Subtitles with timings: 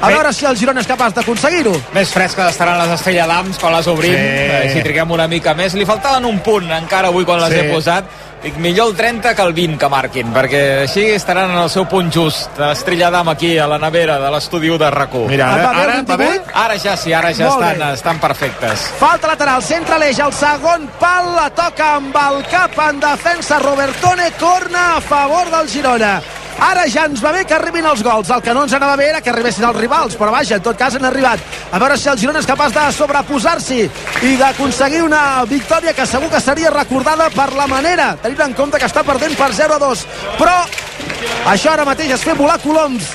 [0.00, 1.74] A veure si el Girona és capaç d'aconseguir-ho.
[1.94, 4.68] Més fresques estaran les Estrella d'Ams quan les obrim, Sí.
[4.68, 4.72] sí.
[4.74, 5.74] si triguem una mica més.
[5.74, 7.58] Li faltaven un punt encara avui quan les Sí.
[7.60, 8.04] he posat.
[8.42, 11.86] Dic, millor el 30 que el 20 que marquin, perquè així estaran en el seu
[11.90, 12.54] punt just.
[12.70, 15.92] Estrella d'Am aquí a la nevera de l'estudi 1 de rac Mira, ara, ara?
[16.06, 16.44] 28?
[16.54, 17.94] Ara ja sí, ara ja Molt estan, bé.
[17.94, 18.80] estan perfectes.
[19.00, 24.30] Falta lateral, centre l'eix, el segon pal, la toca amb el cap en defensa Robertone,
[24.38, 26.22] corna a favor del Girona.
[26.58, 28.30] Ara ja ens va bé que arribin els gols.
[28.34, 30.78] El que no ens anava bé era que arribessin els rivals, però vaja, en tot
[30.78, 31.38] cas han arribat.
[31.70, 33.80] A veure si el Girona és capaç de sobreposar-s'hi
[34.26, 38.82] i d'aconseguir una victòria que segur que seria recordada per la manera, tenint en compte
[38.82, 40.06] que està perdent per 0 a 2.
[40.40, 40.56] Però
[41.48, 43.08] això ara mateix és fer volar coloms.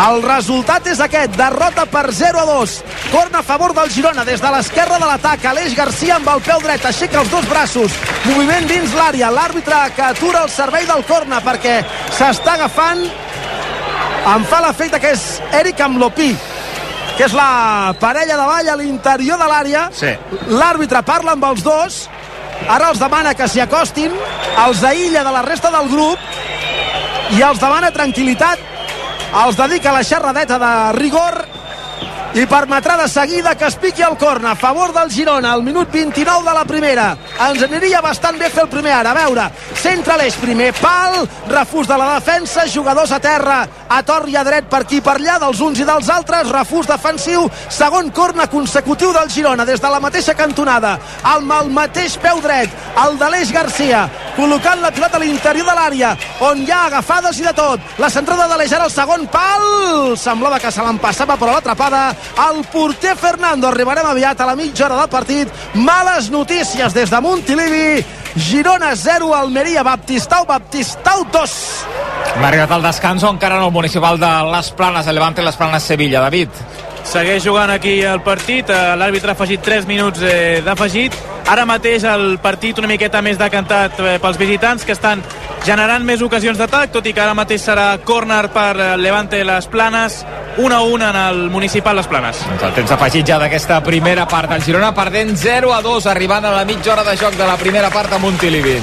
[0.00, 2.76] El resultat és aquest, derrota per 0 a 2.
[3.10, 5.44] Corna a favor del Girona des de l'esquerra de l'atac.
[5.50, 7.96] Aleix Garcia amb el peu dret, aixeca els dos braços.
[8.28, 9.32] Moviment dins l'àrea.
[9.34, 11.80] L'àrbitre que atura el servei del corna perquè
[12.16, 13.02] s'està agafant.
[14.30, 15.26] Em fa l'efecte que és
[15.60, 16.34] Eric Amlopí
[17.20, 19.82] que és la parella de ball a l'interior de l'àrea.
[19.92, 20.14] Sí.
[20.56, 21.98] L'àrbitre parla amb els dos,
[22.64, 24.14] ara els demana que s'hi acostin,
[24.64, 26.30] els aïlla de la resta del grup
[27.36, 28.62] i els demana tranquil·litat,
[29.44, 31.38] els dedica la xerradeta de rigor
[32.34, 35.90] i permetrà de seguida que es piqui el corna a favor del Girona al minut
[35.90, 37.06] 29 de la primera.
[37.48, 39.10] Ens aniria bastant bé fer el primer ara.
[39.10, 44.28] A veure, centre l'eix primer pal, refús de la defensa jugadors a terra, a tor
[44.30, 48.12] i a dret per aquí per allà, dels uns i dels altres refús defensiu, segon
[48.14, 50.98] corna consecutiu del Girona, des de la mateixa cantonada
[51.34, 52.70] amb el mateix peu dret
[53.04, 56.14] el d'Aleix Garcia, col·locant la pilota a l'interior de l'àrea,
[56.46, 60.60] on hi ha agafades i de tot, la centrada d'Aleix ara el segon pal, semblava
[60.62, 62.02] que se l'empassava però l'atrapada
[62.48, 63.68] el porter Fernando.
[63.68, 65.48] Arribarem aviat a la mitja hora del partit.
[65.74, 68.04] Males notícies des de Montilivi.
[68.36, 71.56] Girona 0, Almeria, Baptistau, Baptistau 2.
[72.36, 75.82] Hem arribat al descans encara no el municipal de Les Planes, el Levante Les Planes
[75.82, 76.48] Sevilla, David.
[77.04, 81.16] Segueix jugant aquí el partit, eh, l'àrbitre ha afegit 3 minuts eh, d'afegit.
[81.50, 85.22] Ara mateix el partit una miqueta més decantat eh, pels visitants que estan
[85.66, 90.22] generant més ocasions d'atac, tot i que ara mateix serà córner per Levante les Planes,
[90.56, 92.44] 1 a 1 en el municipal les Planes.
[92.48, 94.52] Doncs el temps afegit ja d'aquesta primera part.
[94.52, 97.56] El Girona perdent 0 a 2, arribant a la mitja hora de joc de la
[97.60, 98.78] primera part a Montilivi.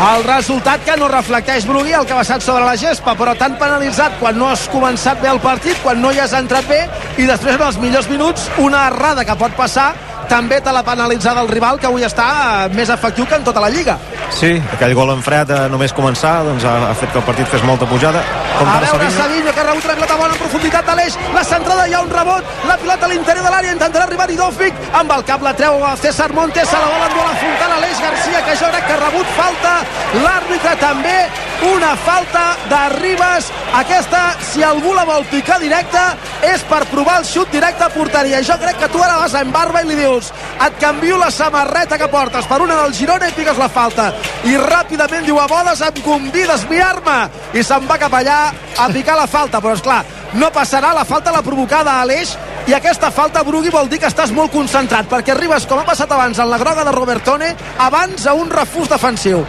[0.00, 3.58] El resultat que no reflecteix Brugui el que ha passat sobre la gespa, però tan
[3.60, 6.80] penalitzat quan no has començat bé el partit, quan no hi has entrat bé,
[7.20, 9.90] i després en els millors minuts una errada que pot passar
[10.30, 13.62] també te la penalitzada el rival que avui està eh, més efectiu que en tota
[13.62, 13.96] la Lliga.
[14.30, 17.50] Sí, aquell gol en fred a només començar doncs ha, ha fet que el partit
[17.50, 18.22] fes molta pujada.
[18.56, 19.16] Com A veure Savinho.
[19.18, 22.02] Savinho que ha rebut una pilota bona en profunditat de l'eix la centrada hi ha
[22.06, 25.54] un rebot la pilota a l'interior de l'àrea intentarà arribar Didòfic amb el cap la
[25.58, 28.58] treu a César Montes se la vol endur a la frontal a l'eix Garcia que
[28.62, 29.76] jo crec que ha rebut falta
[30.22, 31.16] l'àrbitre també
[31.62, 33.50] una falta de Ribas.
[33.74, 36.14] Aquesta si algú la vol picar directa
[36.46, 38.42] és per provar el xut directe a porteria.
[38.42, 41.98] Jo crec que tu ara vas en barba i li dius et canvio la samarreta
[41.98, 44.12] que portes per una del Girona i piques la falta.
[44.44, 47.18] I ràpidament diu a bodes em convida a esmiar-me
[47.54, 48.40] i se'n va cap allà
[48.78, 49.60] a picar la falta.
[49.60, 50.04] Però és clar
[50.34, 50.94] no passarà.
[50.94, 52.36] La falta la provocada a l'eix
[52.68, 56.12] i aquesta falta Brugui vol dir que estàs molt concentrat perquè arribes com ha passat
[56.12, 59.44] abans en la groga de Robertone abans a un refús defensiu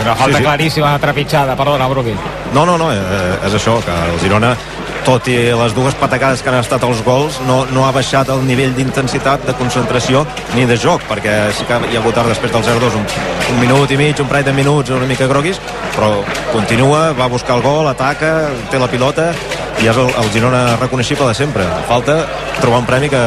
[0.00, 0.42] Una falta Sí, sí.
[0.44, 2.14] claríssima, trepitjada, perdona, Brugui.
[2.54, 4.54] No, no, no, eh, és això, que el Girona,
[5.04, 8.44] tot i les dues patacades que han estat els gols, no, no ha baixat el
[8.46, 12.52] nivell d'intensitat, de concentració ni de joc, perquè sí que hi ha hagut ara després
[12.52, 13.06] del 0-2 un,
[13.54, 15.58] un minut i mig, un parell de minuts una mica groguis,
[15.96, 16.12] però
[16.52, 19.32] continua, va buscar el gol, ataca, té la pilota
[19.80, 21.64] i és el, el Girona reconeixible de sempre.
[21.88, 22.16] Falta
[22.60, 23.20] trobar un premi que,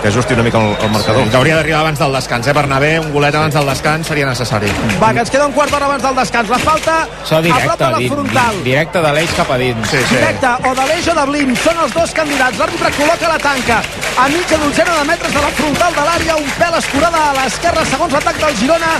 [0.00, 1.28] que ajusti una mica el, el marcador.
[1.28, 2.54] Que hauria d'arribar abans del descans, eh?
[2.56, 4.70] Bernabé, un golet abans del descans seria necessari.
[5.02, 7.44] va, que ens queda un quart d'hora abans del descans la falta Això a prop
[7.44, 9.90] directe, de la frontal di, directe de l'eix cap a dins.
[9.90, 10.16] Sí, sí.
[10.16, 13.82] directe o de l'eix o de Blin són els dos candidats l'àrbitre col·loca la tanca
[14.20, 17.84] a mitja dotzena de metres de la frontal de l'àrea un pèl escurada a l'esquerra
[17.92, 18.94] segons l'atac del Girona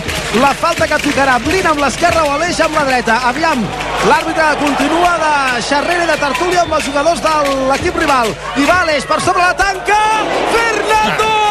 [0.45, 3.65] la falta que tocarà Blin amb l'esquerra o Aleix amb la dreta aviam,
[4.11, 5.35] l'àrbitre continua de
[5.71, 7.35] xerrera i de tertúlia amb els jugadors de
[7.71, 8.33] l'equip rival.
[8.59, 10.01] I va Aleix per sobre la tanca.
[10.57, 11.50] Fernando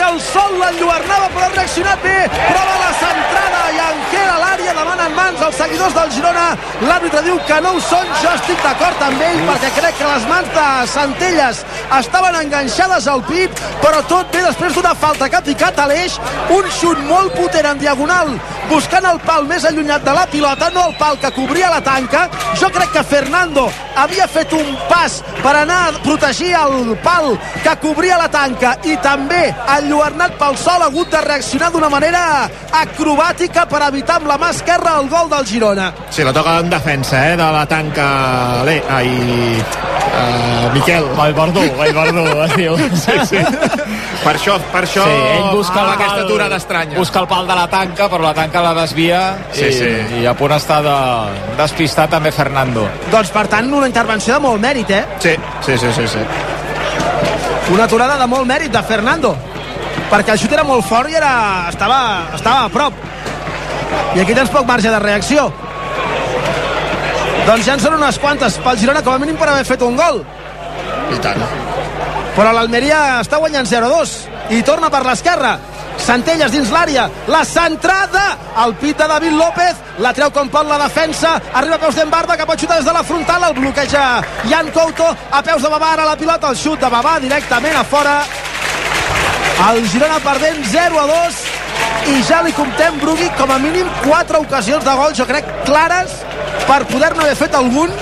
[0.00, 5.16] que el sol l'enlluernava però ha reaccionat bé prova la centrada i enquera l'àrea demanen
[5.18, 6.46] mans els seguidors del Girona
[6.86, 10.26] l'àrbitre diu que no ho són jo estic d'acord amb ell perquè crec que les
[10.32, 11.64] mans de Centelles
[11.98, 13.50] estaven enganxades al pit,
[13.82, 16.16] però tot ve després d'una falta que ha picat a l'eix,
[16.54, 18.32] un xut molt potent en diagonal,
[18.70, 22.28] buscant el pal més allunyat de la pilota, no el pal que cobria la tanca.
[22.60, 23.66] Jo crec que Fernando
[23.98, 27.32] havia fet un pas per anar a protegir el pal
[27.64, 29.42] que cobria la tanca i també
[29.90, 32.20] enlluernat pel sol ha hagut de reaccionar d'una manera
[32.78, 35.88] acrobàtica per evitar amb la mà esquerra el gol del Girona.
[36.14, 38.06] Sí, la toca en defensa, eh, de la tanca...
[38.60, 39.08] Ale, ai,
[39.58, 41.04] uh, Miquel.
[41.18, 42.76] Vallverdú, Vallverdú, es diu.
[42.94, 43.42] Sí, sí.
[44.22, 46.98] Per això, per això Sí, ell busca el aquesta aturada estranya.
[46.98, 49.20] busca el pal de la tanca, però la tanca la desvia
[49.52, 49.90] Sí, i, sí.
[50.22, 50.96] i a punt està de
[51.58, 52.86] despistar també Fernando.
[53.10, 55.04] Doncs, per tant, una intervenció de molt mèrit, eh?
[55.18, 55.34] Sí,
[55.66, 56.24] sí, sí, sí, sí.
[57.70, 59.36] Una aturada de molt mèrit de Fernando
[60.10, 61.32] perquè el xut era molt fort i era...
[61.70, 62.00] estava,
[62.36, 62.94] estava a prop.
[64.14, 65.48] I aquí tens poc marge de reacció.
[67.46, 69.96] Doncs ja en són unes quantes pel Girona com a mínim per haver fet un
[69.98, 70.24] gol.
[71.10, 71.42] I tant.
[72.36, 74.12] però l'Almeria està guanyant 0-2
[74.54, 75.58] i torna per l'esquerra.
[76.00, 78.22] Centelles dins l'àrea, la centrada
[78.64, 82.38] el pit de David López la treu com pot la defensa, arriba a peus d'Embarba
[82.40, 84.04] que pot xutar des de la frontal, el bloqueja
[84.48, 87.84] Jan Couto, a peus de Babà ara la pilota el xut de Babà directament a
[87.84, 88.16] fora
[89.68, 91.40] el Girona perdent 0 a 2
[92.10, 96.14] i ja li comptem Brugui com a mínim 4 ocasions de gol jo crec clares
[96.68, 97.92] per poder-ne haver fet algun.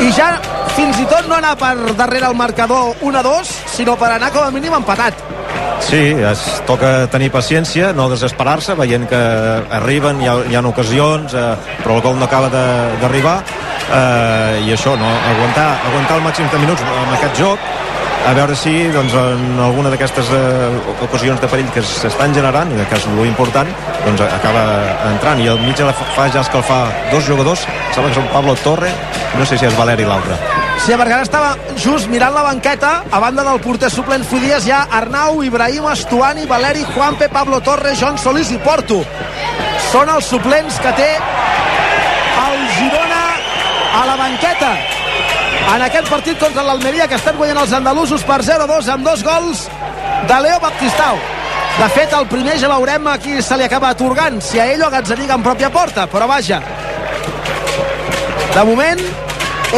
[0.00, 0.32] I ja
[0.74, 4.32] fins i tot no anar per darrere el marcador 1 a 2 sinó per anar
[4.34, 5.26] com a mínim empatat.
[5.80, 9.20] Sí, es toca tenir paciència, no desesperar-se, veient que
[9.78, 13.38] arriben, hi ha, hi ha ocasions, eh, però el gol no acaba d'arribar,
[13.88, 15.08] eh, i això, no?
[15.32, 17.64] aguantar, aguantar el màxim de minuts en aquest joc,
[18.26, 22.84] a veure si doncs, en alguna d'aquestes eh, ocasions de perill que s'estan generant, i
[22.88, 23.68] que és lo important,
[24.04, 24.64] doncs acaba
[25.10, 25.40] entrant.
[25.40, 27.64] I al mig la fa ja escalfar dos jugadors,
[27.94, 28.92] sembla que són Pablo Torre,
[29.38, 30.36] no sé si és Valeri l'altre.
[30.80, 31.50] Sí, perquè ara estava
[31.80, 36.46] just mirant la banqueta, a banda del porter suplent Fudies, hi ha Arnau, Ibrahim, Estuani,
[36.48, 39.02] Valeri, Juanpe, Pablo Torres, Joan Solís i Porto.
[39.90, 41.10] Són els suplents que té
[42.46, 43.22] el Girona
[44.00, 44.99] a la banqueta
[45.74, 49.66] en aquest partit contra l'Almeria que estan guanyant els andalusos per 0-2 amb dos gols
[50.28, 51.20] de Leo Baptistau.
[51.78, 54.82] De fet, el primer ja veurem a qui se li acaba atorgant, si a ell
[54.82, 56.60] o a Gazzaniga en pròpia porta, però vaja.
[58.50, 59.00] De moment,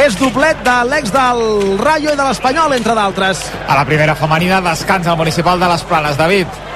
[0.00, 1.42] és doblet de l'ex del
[1.78, 3.44] Rayo i de l'Espanyol, entre d'altres.
[3.68, 6.71] A la primera femenina descansa el municipal de les Planes, David.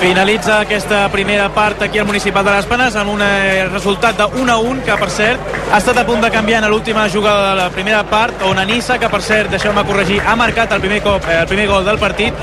[0.00, 4.26] Finalitza aquesta primera part aquí al Municipal de les Penes amb un eh, resultat de
[4.42, 7.48] 1 a 1 que per cert ha estat a punt de canviar en l'última jugada
[7.50, 11.00] de la primera part on Anissa, que per cert, deixeu-me corregir ha marcat el primer,
[11.02, 12.34] cop, eh, el primer gol del partit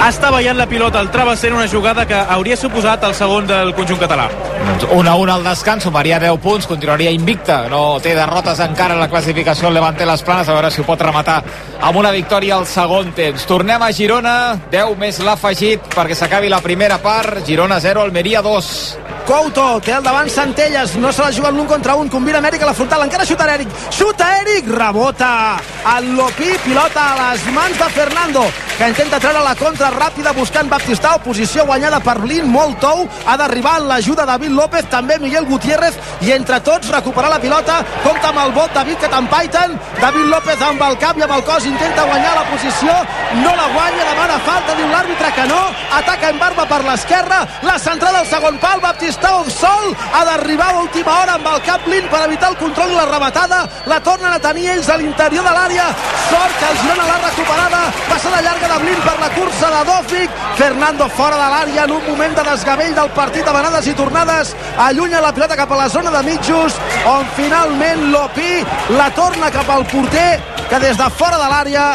[0.00, 3.74] està ballant la pilota al travesser en una jugada que hauria suposat el segon del
[3.76, 4.30] conjunt català
[4.62, 8.94] Doncs 1 a 1 al descans, sumaria 10 punts, continuaria invicta, no té derrotes encara
[8.94, 11.40] en la classificació el Levante les Planes, a veure si ho pot rematar
[11.82, 13.46] amb una victòria al segon temps.
[13.50, 14.36] Tornem a Girona,
[14.70, 19.01] 10 més l'ha afegit perquè s'acabi la primera part, Girona 0, Almeria 2.
[19.26, 22.72] Couto, té al davant Centelles, no se la juguen l'un contra un, combina Amèric a
[22.72, 25.60] la frontal, encara xuta Eric, xuta Eric, rebota.
[25.94, 28.42] El Lopí, pilota a les mans de Fernando,
[28.78, 33.36] que intenta treure la contra ràpida buscant Baptistao, posició guanyada per Blin, molt tou, ha
[33.38, 37.78] d'arribar en l'ajuda de David López, també Miguel Gutiérrez, i entre tots recuperar la pilota,
[38.02, 41.46] compta amb el vot David que t'empaiten, David López amb el cap i amb el
[41.46, 42.98] cos intenta guanyar la posició,
[43.38, 45.62] no la guanya, demana falta, diu l'àrbitre que no,
[46.02, 50.80] ataca en barba per l'esquerra, la centrada al segon pal, Baptistao sol, ha d'arribar a
[50.80, 54.32] última hora amb el cap Blin per evitar el control i la rematada, la tornen
[54.32, 55.86] a tenir ells a l'interior de l'àrea,
[56.30, 60.38] sort que el Girona l'ha recuperada, passada llarga de Blin per la cursa de Dòfic,
[60.56, 64.54] Fernando fora de l'àrea en un moment de desgavell del partit a venades i tornades,
[64.76, 68.62] allunya la pilota cap a la zona de mitjos, on finalment Lopí
[68.96, 71.86] la torna cap al porter, que des de fora de l'àrea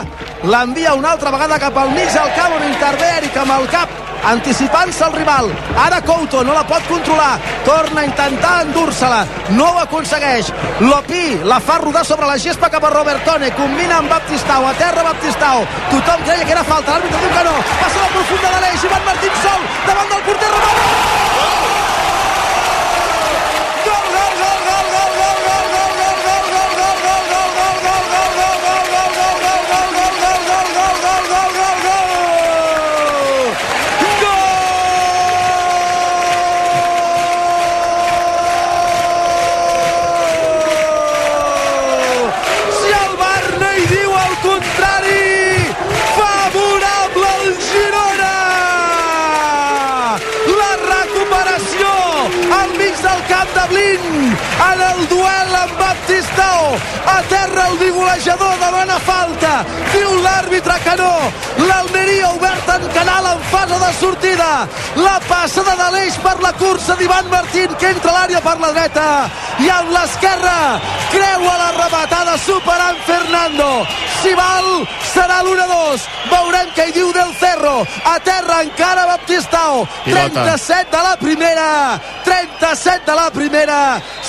[0.44, 4.07] l'envia una altra vegada cap al mig del camp on intervé Eric amb el cap
[4.26, 5.52] anticipant-se al rival.
[5.78, 7.40] Ara Couto no la pot controlar.
[7.66, 9.26] Torna a intentar endur-se-la.
[9.50, 10.52] No ho aconsegueix.
[10.80, 13.52] Lopí la fa rodar sobre la gespa cap a Robertone.
[13.56, 16.96] Combina amb Baptistao a terra Baptistao tothom creia que era falta.
[16.96, 17.58] L'àrbitre diu que no.
[17.82, 18.88] Passa la profunda de l'eix.
[18.90, 21.47] Ivan Martín sol davant del porter Roberto
[60.88, 64.52] que no l'Almeria obert en canal en fase de sortida.
[64.96, 68.72] La passada de l'eix per la cursa d'Ivan Martín que entra a l'àrea per la
[68.78, 69.08] dreta.
[69.66, 70.58] I amb l'esquerra
[71.12, 73.70] creua la rematada superant Fernando.
[74.22, 74.70] Si val
[75.12, 77.76] serà l'1-2 veurem què hi diu Del Cerro.
[78.14, 79.86] A terra encara Baptistao.
[80.06, 80.46] Pilota.
[80.56, 81.70] 37 de la primera.
[82.24, 83.82] 37 de la primera.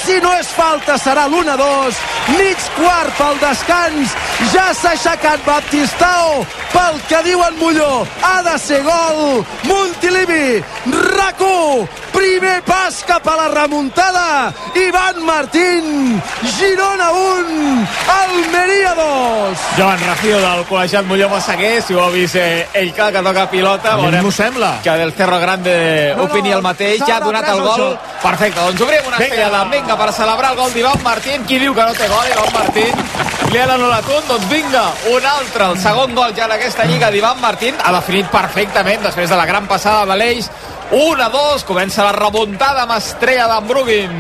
[0.03, 2.03] Si no és falta serà l'1-2
[2.37, 4.15] mig quart pel descans
[4.53, 12.61] ja s'ha aixecat Baptistao pel que diuen Molló ha de ser gol Montilivi RAC1 primer
[12.67, 16.23] pas cap a la remuntada Ivan Martín
[16.57, 22.67] Girona 1 Almeria 2 Joan Rafio del col·legiat Molló Massaguer, si ho ha vist eh,
[22.75, 24.79] ell que, que toca pilota, A mi veurem sembla.
[24.83, 27.99] que del Cerro Grande No, no, opini el mateix, ja ha donat el gol.
[28.23, 29.35] Perfecte, doncs obrim una Vinga.
[29.35, 31.45] estrella de vinga per celebrar el gol d'Ivan Martín.
[31.47, 33.38] Qui diu que no té gol, Ivan Martín?
[33.49, 35.71] Li han anul·lat un, doncs vinga, un altre.
[35.73, 39.47] El segon gol ja en aquesta lliga d'Ivan Martín ha definit perfectament després de la
[39.49, 40.51] gran passada de l'Eix.
[40.93, 44.13] 1 a 2, comença la remuntada amb estrella d'Ambrugin.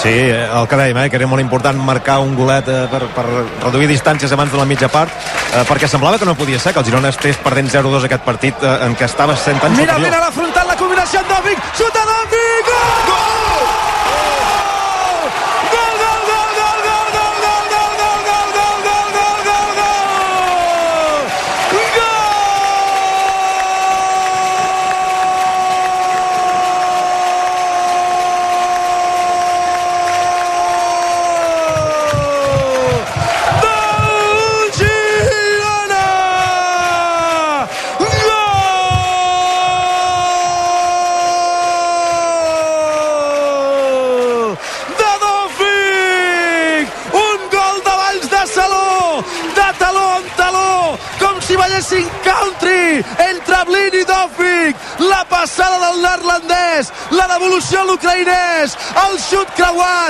[0.00, 3.02] Sí, eh, el que dèiem, eh, que era molt important marcar un golet eh, per,
[3.16, 3.24] per
[3.66, 5.12] reduir distàncies abans de la mitja part,
[5.52, 8.64] eh, perquè semblava que no podia ser que el Girona estés perdent 0-2 aquest partit
[8.64, 10.06] eh, en què estava sent tan Mira, superior.
[10.08, 12.72] mira la frontal, la combinació amb Dòvic, xuta Dòvic!
[12.72, 12.96] Gol!
[13.10, 13.39] Gol,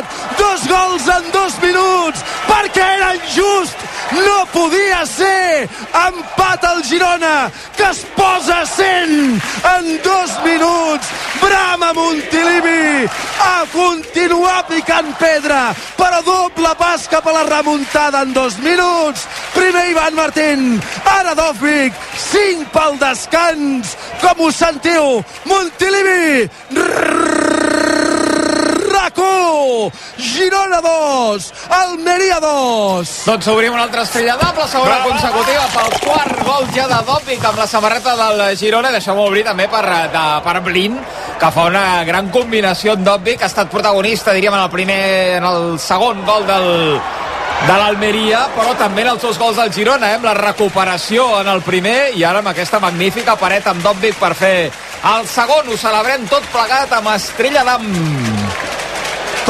[0.00, 0.38] creuat!
[0.38, 2.25] Dos gols en dos minuts!
[2.47, 3.76] Perquè era injust!
[4.12, 5.69] No podia ser!
[5.95, 9.40] Empat al Girona, que es posa 100
[9.76, 11.07] en dos minuts!
[11.40, 13.09] Brama Montilivi
[13.40, 19.26] a continuar picant pedra, però doble pas cap a la remuntada en dos minuts.
[19.54, 21.95] Primer Ivan Martín, ara Dòfic,
[22.33, 23.97] 5 pel descans.
[24.21, 25.25] Com ho sentiu?
[25.49, 26.50] Montilivi,
[29.00, 33.09] RAC1, Girona 2, Almeria 2.
[33.26, 37.62] Doncs obrim una altra estrella doble, segona consecutiva pel quart gol ja de Dòpic amb
[37.62, 38.92] la samarreta del Girona.
[38.92, 40.99] Deixeu-me obrir també per, de, per Blin,
[41.40, 45.00] que fa una gran combinació amb Dòpic, que ha estat protagonista, diríem, en el primer,
[45.38, 46.69] en el segon gol del,
[47.64, 51.49] de l'Almeria, però també en els dos gols del Girona, eh, amb la recuperació en
[51.49, 54.54] el primer i ara amb aquesta magnífica paret amb Dòpic per fer
[55.16, 55.73] el segon.
[55.73, 58.29] Ho celebrem tot plegat amb Estrella d'Am.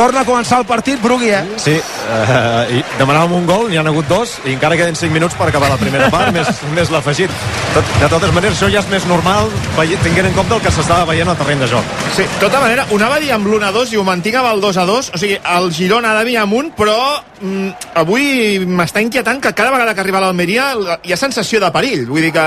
[0.00, 1.42] Torna a començar el partit, Brugui, eh?
[1.61, 5.35] Sí, eh, i demanàvem un gol, n'hi han hagut dos, i encara queden 5 minuts
[5.37, 7.35] per acabar la primera part, més, més l'afegit.
[7.75, 11.04] Tot, de totes maneres, això ja és més normal, tenint en compte el que s'estava
[11.11, 11.90] veient al terreny de joc.
[12.16, 14.64] Sí, de tota manera, ho anava a dir amb l'1-2 i ho mantinc amb el
[14.64, 15.11] 2-2.
[15.12, 16.97] O sigui, el Girona ha de venir amunt, però
[17.42, 20.71] mm, avui m'està inquietant que cada vegada que arriba a l'Almeria
[21.04, 22.09] hi ha sensació de perill.
[22.09, 22.47] Vull dir que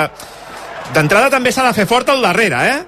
[0.97, 2.81] d'entrada també s'ha de fer fort al darrere, eh?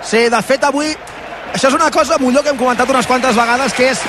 [0.00, 0.96] Sí, de fet, avui...
[1.52, 4.02] Això és una cosa, Molló, que hem comentat unes quantes vegades, que és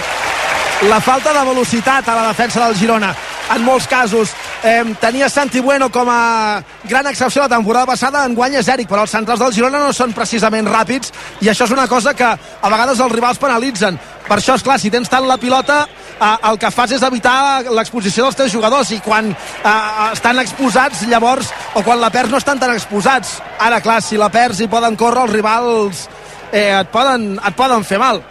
[0.87, 3.13] la falta de velocitat a la defensa del Girona.
[3.55, 4.29] En molts casos,
[4.63, 8.87] eh, tenia Santi Bueno com a gran excepció la temporada passada, en guany és Eric,
[8.87, 12.23] però els centrals del Girona no són precisament ràpids, i això és una cosa que
[12.25, 13.99] a vegades els rivals penalitzen.
[14.27, 15.87] Per això, és clar, si tens tant la pilota,
[16.21, 21.01] eh, el que fas és evitar l'exposició dels teus jugadors, i quan eh, estan exposats,
[21.07, 23.41] llavors, o quan la perds no estan tan exposats.
[23.59, 26.07] Ara, clar, si la perds i poden córrer, els rivals
[26.51, 28.21] eh, et, poden, et poden fer mal.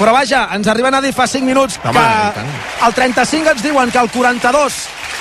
[0.00, 3.90] Però vaja, ens arriben a dir fa 5 minuts Home, que al 35 ens diuen
[3.92, 4.78] que al 42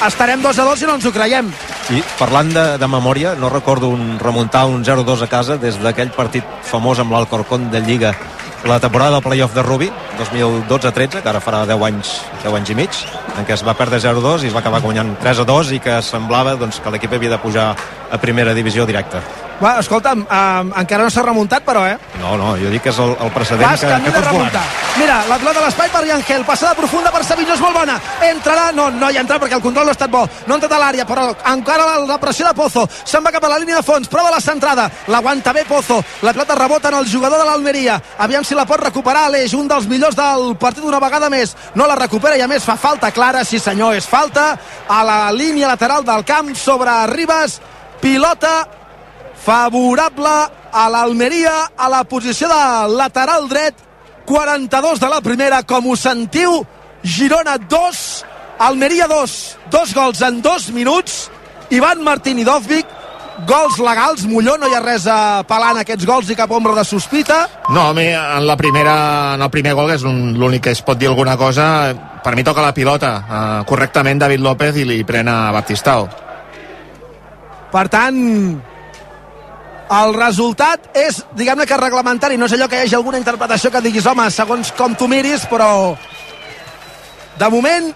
[0.08, 1.50] estarem 2 a 2 i no ens ho creiem.
[1.92, 6.14] I parlant de, de memòria, no recordo un, remuntar un 0-2 a casa des d'aquell
[6.16, 8.14] partit famós amb l'Alcorcón de Lliga
[8.66, 12.12] la temporada del playoff de Rubi 2012-13, que ara farà 10 anys
[12.44, 13.04] 10 anys i mig,
[13.38, 16.58] en què es va perdre 0-2 i es va acabar guanyant 3-2 i que semblava
[16.60, 17.70] doncs, que l'equip havia de pujar
[18.12, 19.22] a primera divisió directa.
[19.60, 21.98] Va, escolta'm, um, encara no s'ha remuntat, però, eh?
[22.22, 24.62] No, no, jo dic que és el, el precedent Vas, que, que de tots remuntar.
[24.96, 27.98] Mira, la pilota a l'espai per Yangel, passada profunda per Savinho, és molt bona.
[28.24, 30.22] Entrarà, no, no hi ha entrat perquè el control no ha estat bo.
[30.48, 32.86] No ha entrat a l'àrea, però encara la, la pressió de Pozo.
[33.04, 34.86] Se'n va cap a la línia de fons, prova la centrada.
[35.12, 35.98] L'aguanta bé Pozo.
[36.24, 37.98] La pilota rebota en el jugador de l'Almeria.
[38.24, 41.52] Aviam si la pot recuperar l'Eix, un dels millors del partit una vegada més.
[41.76, 44.54] No la recupera i a més fa falta clara, sí senyor, és falta
[44.88, 47.60] a la línia lateral del camp sobre Ribas.
[48.02, 48.68] Pilota
[49.40, 50.36] favorable
[50.72, 52.62] a l'Almeria a la posició de
[52.96, 53.76] lateral dret
[54.30, 56.62] 42 de la primera com ho sentiu
[57.04, 58.04] Girona 2
[58.60, 61.30] Almeria 2 dos gols en dos minuts.
[61.70, 62.98] Ivan Martín i Dovvik
[63.48, 66.74] gols legals, Molló, no hi ha res a pelar en aquests gols i cap ombra
[66.76, 67.40] de sospita.
[67.70, 71.00] No, a mi en la primera, en el primer gol, és l'únic que es pot
[71.00, 75.30] dir alguna cosa, per mi toca la pilota eh, correctament David López i li pren
[75.32, 76.10] a Baptistao.
[77.72, 78.18] Per tant
[79.90, 83.82] el resultat és, diguem-ne que reglamentari, no és allò que hi hagi alguna interpretació que
[83.82, 85.96] diguis, home, segons com tu miris, però
[87.40, 87.90] de moment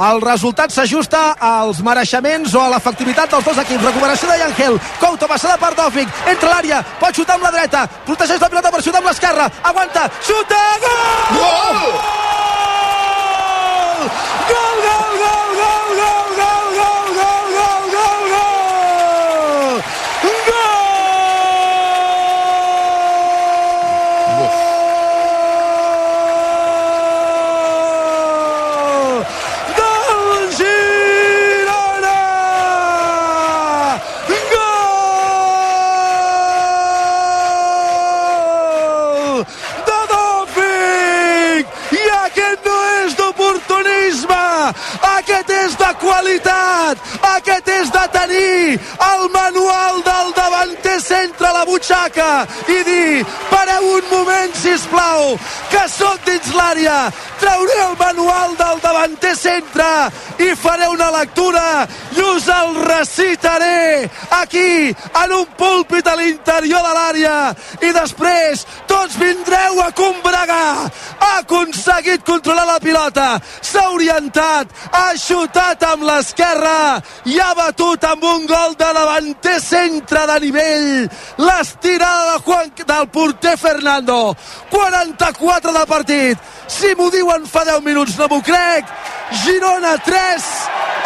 [0.00, 3.84] el resultat s'ajusta als mereixements o a l'efectivitat dels dos equips.
[3.84, 4.78] Recuperació de Yangel.
[5.02, 6.08] Couto, passada per Dòfic.
[6.30, 7.84] Entra l'àrea, pot xutar amb la dreta.
[8.06, 9.50] Protegeix la pilota per xutar amb l'esquerra.
[9.72, 10.62] Aguanta, xuta!
[11.36, 11.76] Gol,
[14.48, 18.50] gol, gol, gol, gol, gol, gol, gol, gol, gol, gol!
[27.90, 29.24] Gol!
[29.76, 32.18] Del Girona!
[38.50, 39.44] Gol!
[39.86, 41.64] De Dòfic!
[41.92, 44.44] I aquest no és d'oportunisme!
[45.16, 46.98] Aquest és de qualitat!
[47.36, 48.78] Aquest és de tenir
[49.10, 52.30] el manual del davanter centre a la butxaca
[52.68, 55.36] i dir pareu un moment, si plau,
[55.70, 56.98] que sóc dins l'àrea,
[57.40, 59.90] trauré el manual del davanter centre
[60.38, 64.08] i faré una lectura i us el recitaré
[64.40, 67.38] aquí, en un púlpit a l'interior de l'àrea.
[67.82, 70.90] I després tots vindreu a combregar.
[71.20, 73.28] Ha aconseguit controlar la pilota
[73.62, 80.26] s'ha orientat, ha xutat amb l'esquerra i ha batut amb un gol de davanter centre
[80.32, 80.89] de nivell
[81.38, 84.36] l'estirada de Juan, del porter Fernando.
[84.70, 86.38] 44 de partit.
[86.66, 88.86] Si m'ho diuen fa 10 minuts no m'ho crec.
[89.44, 90.42] Girona 3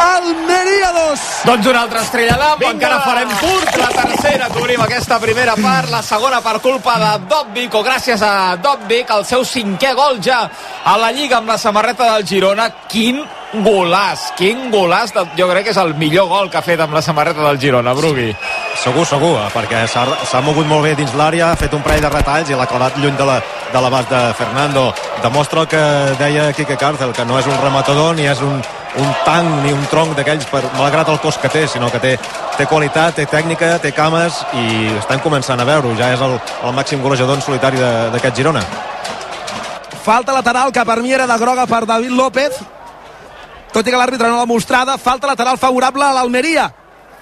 [0.01, 3.77] Almeria 2 Doncs una altra estrella d'am, encara farem curt.
[3.79, 8.55] La tercera, cobrim aquesta primera part, la segona per culpa de Dobbic, o gràcies a
[8.61, 10.41] Dobbic, el seu cinquè gol ja
[10.83, 12.69] a la Lliga amb la samarreta del Girona.
[12.91, 13.21] Quin
[13.63, 16.97] golàs, quin golàs, de, jo crec que és el millor gol que ha fet amb
[16.97, 18.33] la samarreta del Girona, Brugui.
[18.75, 22.01] Segur, segur, eh, perquè s'ha s'ha mogut molt bé dins l'àrea, ha fet un parell
[22.03, 23.37] de retalls i l'ha clavat lluny de la
[23.73, 24.93] de l'abast de Fernando.
[25.23, 25.79] Demostra el que
[26.19, 28.61] deia Quique Cárcel, que no és un rematador ni és un,
[29.01, 32.13] un tanc ni un tronc d'aquells, per, malgrat el cos que té, sinó que té,
[32.57, 35.95] té qualitat, té tècnica, té cames i estan començant a veure-ho.
[35.97, 38.61] Ja és el, el màxim golejador en solitari de- d'aquest Girona.
[40.05, 42.59] Falta lateral que per mi era de groga per David López
[43.73, 46.69] tot i que l'àrbitre no l'ha mostrada falta lateral favorable a l'Almeria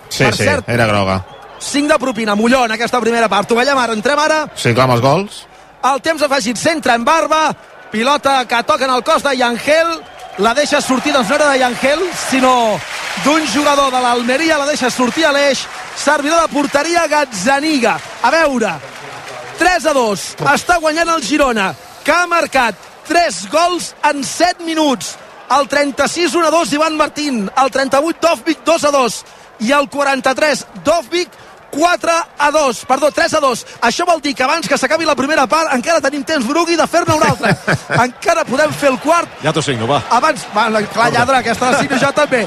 [0.09, 0.67] Sí, Per sí, cert.
[0.69, 1.23] era groga.
[1.63, 3.51] 5 de propina, Molló en aquesta primera part.
[3.51, 4.43] Ho veiem ara, entrem ara.
[4.55, 5.43] Sí, clar, amb els gols.
[5.83, 7.53] el temps afegit centra en barba
[7.91, 9.89] pilota que toca en el cos de Yangel
[10.37, 11.99] la deixa sortir, doncs no era de Yangel
[12.29, 12.79] sinó
[13.25, 17.99] d'un jugador de l'Almeria la deixa sortir a l'eix servidor de porteria Gazzaniga.
[18.23, 18.71] A veure
[19.59, 20.23] 3 a 2
[20.55, 21.73] està guanyant el Girona
[22.03, 22.75] que ha marcat
[23.07, 25.17] 3 gols en 7 minuts.
[25.53, 29.23] El 36 1 a 2 Ivan Martín el 38 Dovvik 2 a 2
[29.67, 31.29] i el 43 Dovvik
[31.73, 33.65] 4 a 2, perdó, 3 a 2.
[33.81, 36.85] Això vol dir que abans que s'acabi la primera part encara tenim temps, Brugui, de
[36.87, 37.55] fer-ne una altra.
[38.05, 40.03] encara podem fer el quart Ja t'ho signo, va.
[40.11, 42.45] abans, va, la- clar, lladre, aquesta la signo jo també.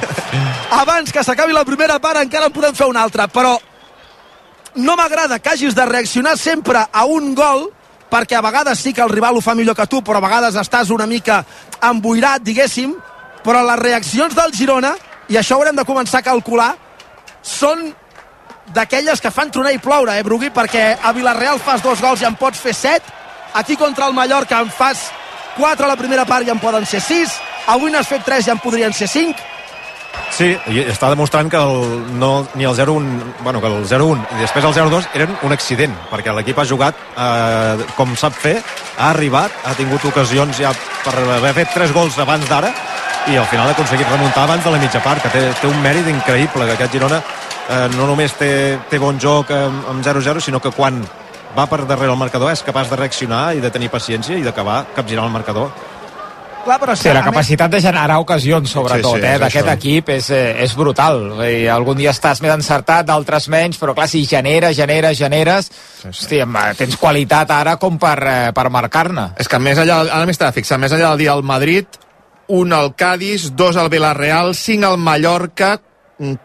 [0.71, 3.57] Abans que s'acabi la primera part encara en podem fer una altra, però
[4.77, 7.71] no m'agrada que hagis de reaccionar sempre a un gol
[8.11, 10.55] perquè a vegades sí que el rival ho fa millor que tu, però a vegades
[10.55, 11.41] estàs una mica
[11.83, 12.95] emboirat, diguéssim,
[13.43, 14.95] però les reaccions del Girona,
[15.29, 16.77] i això haurem de començar a calcular,
[17.43, 17.89] són
[18.75, 20.51] d'aquelles que fan tronar i ploure, eh, Brugui?
[20.51, 23.03] Perquè a Villarreal fas dos gols i en pots fer set,
[23.55, 25.11] aquí contra el Mallorca en fas
[25.57, 27.33] quatre a la primera part i en poden ser sis,
[27.67, 29.37] avui n'has fet tres i en podrien ser cinc,
[30.37, 34.43] Sí, i està demostrant que el, no, ni el 0-1, bueno, que el 0-1 i
[34.43, 38.59] després el 0-2 eren un accident, perquè l'equip ha jugat eh, com sap fer,
[38.99, 40.75] ha arribat, ha tingut ocasions ja
[41.05, 42.73] per haver fet tres gols abans d'ara
[43.33, 45.81] i al final ha aconseguit remuntar abans de la mitja part, que té, té un
[45.83, 47.23] mèrit increïble, que aquest Girona
[47.69, 51.03] eh, no només té, té bon joc amb, amb 0-0, sinó que quan
[51.57, 54.85] va per darrere el marcador és capaç de reaccionar i de tenir paciència i d'acabar
[54.97, 55.71] capgirant el marcador
[56.67, 60.31] Clar, però Sí, la capacitat de generar ocasions, sobretot, Sí, sí, eh, d'aquest equip és,
[60.35, 61.21] eh, és brutal.
[61.47, 66.03] I algun dia estàs més encertat, d'altres menys, però clar, si generes, generes, generes, sí,
[66.03, 66.09] sí.
[66.09, 69.29] Hosti, home, tens qualitat ara com per, eh, per marcar-ne.
[69.39, 71.87] És que més allà, ara m'he estat fixant, més allà del dia al Madrid,
[72.49, 75.81] un al Cádiz, dos al Villarreal, cinc al Mallorca,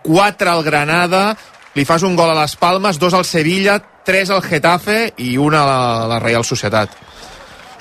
[0.03, 1.35] quatre al Granada,
[1.75, 5.63] li fas un gol a les Palmes, dos al Sevilla, tres al Getafe i una
[5.63, 6.95] a la Real Societat.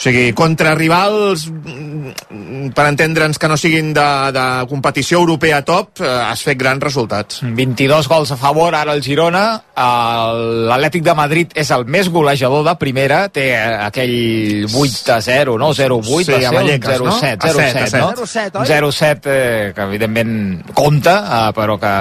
[0.00, 6.00] O sigui, contra rivals, mm, per entendre'ns que no siguin de, de competició europea top,
[6.00, 7.42] eh, has fet grans resultats.
[7.44, 9.42] 22 gols a favor, ara el Girona.
[10.70, 15.58] L'Atlètic de Madrid és el més golejador de primera, té eh, aquell 8 a 0,
[15.60, 15.68] no?
[15.76, 17.18] 0-8, Sí, va a ser Vallecas, un no?
[17.20, 18.00] 0-7, A set, a 0-7, set.
[18.00, 18.10] no?
[18.24, 18.66] 0-7, oi?
[18.72, 21.92] 0-7, eh, que evidentment compta, eh, però que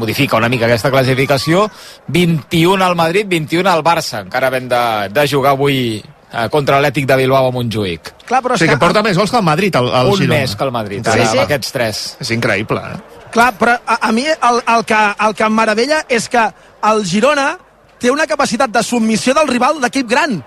[0.00, 1.68] modifica una mica aquesta classificació.
[2.08, 4.24] 21 al Madrid, 21 al Barça.
[4.24, 6.00] Encara hem de, de jugar avui
[6.32, 8.12] eh, contra l'Atlètic de Bilbao a Montjuïc.
[8.26, 10.16] Clar, però O sigui que que, porta més gols que el Madrid, el, el Un
[10.18, 10.38] Girona.
[10.40, 11.38] més que el Madrid, Sí, ara, sí.
[11.38, 12.00] amb aquests tres.
[12.20, 13.20] És increïble, eh?
[13.32, 16.42] Clar, però a, a mi el, el, que, el que em meravella és que
[16.90, 17.56] el Girona
[17.98, 20.42] té una capacitat de submissió del rival d'equip gran.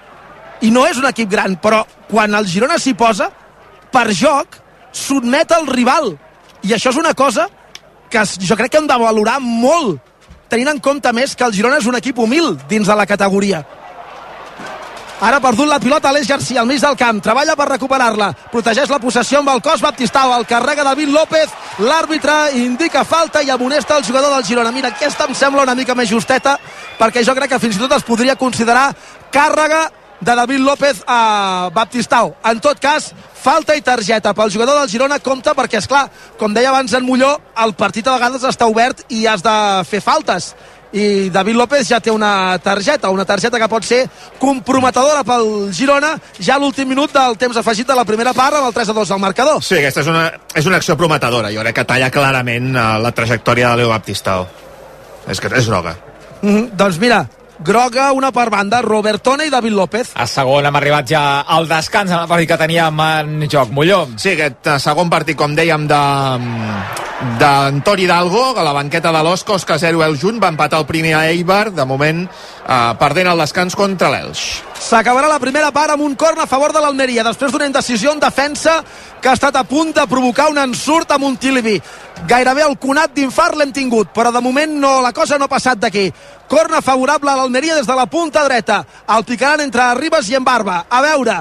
[0.61, 3.29] I no és un equip gran, però quan el Girona s'hi posa,
[3.91, 4.59] per joc,
[4.91, 6.13] sotmet el rival.
[6.63, 7.47] I això és una cosa
[8.09, 9.99] que jo crec que hem de valorar molt,
[10.49, 13.63] tenint en compte més que el Girona és un equip humil dins de la categoria.
[15.25, 17.17] Ara ha perdut la pilota Aleix Garcia al mig del camp.
[17.25, 18.27] Treballa per recuperar-la.
[18.51, 20.35] Protegeix la possessió amb el cos Baptistao.
[20.37, 21.49] El carrega David López.
[21.81, 24.71] L'àrbitre indica falta i amonesta el jugador del Girona.
[24.71, 26.59] Mira, aquesta em sembla una mica més justeta
[26.99, 28.91] perquè jo crec que fins i tot es podria considerar
[29.33, 29.87] càrrega
[30.21, 32.35] de David López a Baptistao.
[32.45, 36.05] En tot cas, falta i targeta pel jugador del Girona compta perquè, és clar,
[36.37, 37.33] com deia abans en Molló,
[37.65, 39.57] el partit a vegades està obert i has de
[39.89, 40.53] fer faltes
[40.93, 44.01] i David López ja té una targeta, una targeta que pot ser
[44.39, 48.69] comprometedora pel Girona ja a l'últim minut del temps afegit de la primera part amb
[48.69, 49.63] el 3 a 2 al marcador.
[49.63, 51.51] Sí, aquesta és una, és una acció prometedora.
[51.51, 54.47] Jo crec que talla clarament eh, la trajectòria de Leo Baptistao.
[55.27, 55.95] És que és groga.
[56.41, 56.69] Mm -hmm.
[56.77, 57.25] Doncs mira,
[57.59, 60.11] groga una per banda, Robertone i David López.
[60.15, 63.71] A segon hem arribat ja al descans en el partit que teníem en joc.
[63.71, 64.05] Molló.
[64.17, 66.01] Sí, aquest eh, segon partit, com dèiem, de
[67.39, 71.15] d'Antori Hidalgo, a la banqueta de l'Osca, Oscar 0 el Junt, va empatar el primer
[71.15, 74.74] a Eibar, de moment eh, perdent el descans contra l'Elx.
[74.79, 78.19] S'acabarà la primera part amb un corn a favor de l'Almeria, després d'una indecisió en
[78.19, 78.81] defensa
[79.21, 81.79] que ha estat a punt de provocar un ensurt a Montilivi.
[82.27, 85.79] Gairebé el conat d'infart l'hem tingut, però de moment no, la cosa no ha passat
[85.79, 86.11] d'aquí.
[86.51, 88.83] Corna favorable a l'Almeria des de la punta dreta.
[89.15, 90.83] El picaran entre Ribas i Embarba.
[90.89, 91.39] A veure,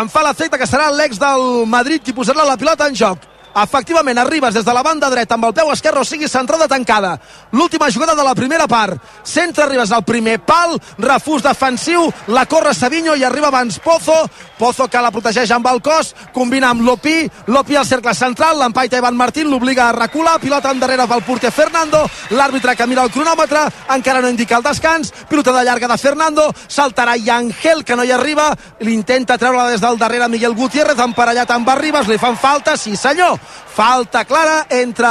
[0.00, 3.26] em fa l'efecte que serà l'ex del Madrid qui posarà la pilota en joc.
[3.50, 7.16] Efectivament, arribes des de la banda dreta amb el peu esquerre, o sigui, centrada tancada.
[7.52, 9.00] L'última jugada de la primera part.
[9.24, 14.28] Centre arribes al primer pal, refús defensiu, la corre Savinho i arriba abans Pozo.
[14.58, 19.00] Pozo que la protegeix amb el cos, combina amb Lopi, Lopi al cercle central, l'empaita
[19.00, 22.04] Ivan Martín, l'obliga a recular, pilota endarrere pel porter Fernando,
[22.36, 23.64] l'àrbitre que mira el cronòmetre,
[23.96, 28.12] encara no indica el descans, pilota de llarga de Fernando, saltarà Yangel, que no hi
[28.12, 28.50] arriba,
[28.84, 33.39] l'intenta treure des del darrere Miguel Gutiérrez, emparellat amb Arribas, li fan falta, sí senyor,
[33.74, 35.08] falta clara entre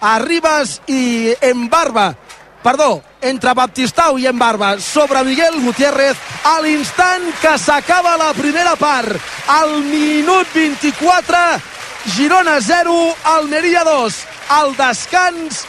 [0.00, 2.14] Arribas i Embarba.
[2.62, 4.78] Perdó, entre Baptistau i Embarba.
[4.80, 9.20] Sobre Miguel Gutiérrez a l'instant que s'acaba la primera part.
[9.48, 11.36] Al minut 24
[12.16, 14.14] Girona 0, Almeria 2
[14.48, 15.64] al descans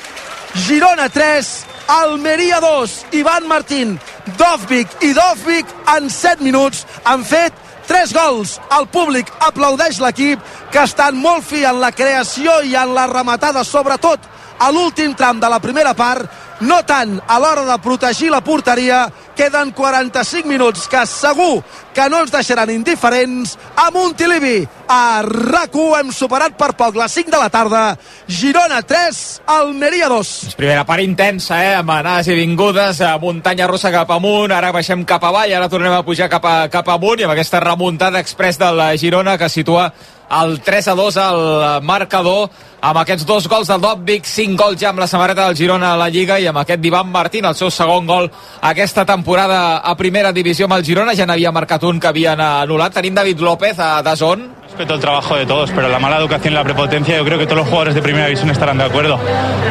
[0.67, 3.99] Girona 3 Almeria 2 Ivan Martín
[4.37, 5.65] Dovvik i Dovvik
[5.95, 8.57] en 7 minuts han fet 3 gols.
[8.77, 13.63] El públic aplaudeix l'equip que estan molt fi en la creació i en la rematada,
[13.63, 16.29] sobretot a l'últim tram de la primera part,
[16.61, 21.63] no tant a l'hora de protegir la porteria, queden 45 minuts que segur
[21.93, 24.65] que no ens deixaran indiferents a Montilivi.
[24.87, 27.83] A rac hem superat per poc les 5 de la tarda.
[28.27, 30.55] Girona 3, Almeria 2.
[30.55, 31.75] Primera part intensa, eh?
[31.75, 35.93] amb anades i vingudes, a muntanya russa cap amunt, ara baixem cap avall, ara tornem
[35.93, 39.49] a pujar cap, a, cap amunt, i amb aquesta remuntada express de la Girona que
[39.49, 39.91] situa
[40.29, 42.49] el 3 a 2 al marcador
[42.85, 45.97] amb aquests dos gols del Dobbic, 5 gols ja amb la samarreta del Girona a
[45.97, 48.29] la Lliga i amb aquest d'Ivan Martín, el seu segon gol
[48.61, 52.93] aquesta temporada a primera divisió amb el Girona, ja n'havia marcat un que havien anul·lat.
[52.93, 54.51] Tenim David López a Dazón.
[54.65, 57.45] Respeto el trabajo de todos, pero la mala educación y la prepotencia, yo creo que
[57.45, 59.17] todos los jugadores de primera división estarán de acuerdo.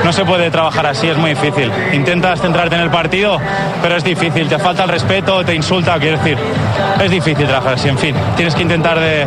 [0.02, 1.70] No se puede trabajar así, es muy difícil.
[1.92, 3.38] Intentas centrarte en el partido,
[3.82, 4.48] pero es difícil.
[4.48, 6.38] Te falta el respeto, te insulta, quiero decir.
[7.00, 8.16] Es difícil trabajar así, en fin.
[8.34, 9.26] Tienes que intentar de,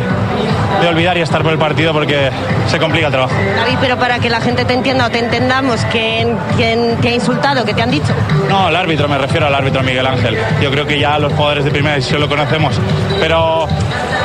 [0.80, 2.30] de olvidar y estar por el partido porque
[2.68, 3.34] se complica el trabajo.
[3.56, 7.14] David, pero para que la gente te entienda o te entendamos, ¿quién, quién te ha
[7.14, 7.64] insultado?
[7.64, 8.12] ¿Qué te han dicho?
[8.48, 10.36] No, el árbitro, me refiero al árbitro Miguel Ángel.
[10.60, 12.78] Yo creo que ya los jugadores de primera división lo conocemos.
[13.20, 13.66] Pero,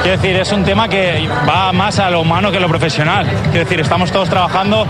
[0.02, 3.26] quiero decir, es un tema que va más a lo humano que a lo profesional.
[3.52, 4.86] Quiero decir, estamos todos trabajando.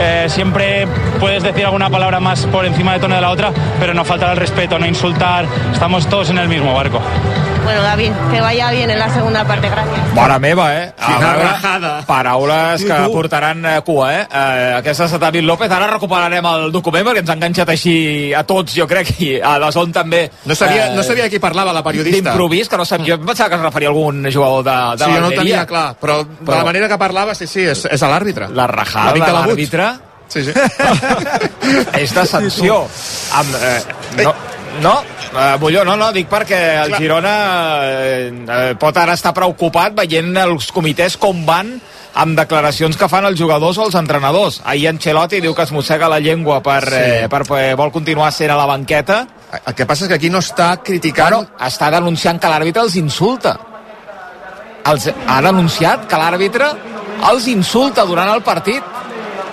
[0.00, 0.86] eh, siempre
[1.20, 4.30] puedes decir alguna palabra más por encima de tono de la otra, pero no faltar
[4.30, 5.46] el respeto, no insultar.
[5.72, 7.00] Estamos todos en el mismo barco.
[7.64, 10.14] Bueno, David, que vaya bien en la segunda parte, gracias.
[10.14, 10.92] Mare meva, eh?
[10.98, 12.06] A Quina veure, rajada.
[12.06, 14.28] paraules que portaran eh, cua, eh?
[14.30, 15.70] eh aquesta és de David López.
[15.72, 17.96] Ara recuperarem el document perquè ens ha enganxat així
[18.36, 20.22] a tots, jo crec, i a la zona també.
[20.44, 22.30] No sabia, eh, no sabia qui parlava, la periodista.
[22.30, 23.14] D'improvís, que no sabia.
[23.14, 25.66] Jo em pensava que es referia a algun jugador de, de Sí, jo no tenia
[25.66, 28.50] clar, però, de Però- la manera que parlava, sí, sí, és, és a l'àrbitre.
[28.52, 29.94] La rajada de l'àrbitre
[30.28, 30.52] Sí, sí.
[32.00, 32.80] és de sanció.
[33.38, 33.82] Amb, eh,
[34.24, 34.32] no,
[34.82, 34.94] no,
[35.38, 37.00] eh, Molló, no, no, dic perquè el Clar.
[37.00, 37.34] Girona
[37.84, 41.74] eh, eh, pot ara estar preocupat veient els comitès com van
[42.14, 44.60] amb declaracions que fan els jugadors o els entrenadors.
[44.64, 46.94] Ahir Ancelotti diu que es mossega la llengua per, Sí.
[47.24, 49.24] eh, per, per vol continuar sent a la banqueta.
[49.66, 51.34] El que passa és que aquí no està criticant...
[51.34, 53.56] Bueno, està denunciant que l'àrbitre els insulta.
[54.86, 56.66] Els, ha denunciat que l'àrbitre
[57.30, 58.82] els insulta durant el partit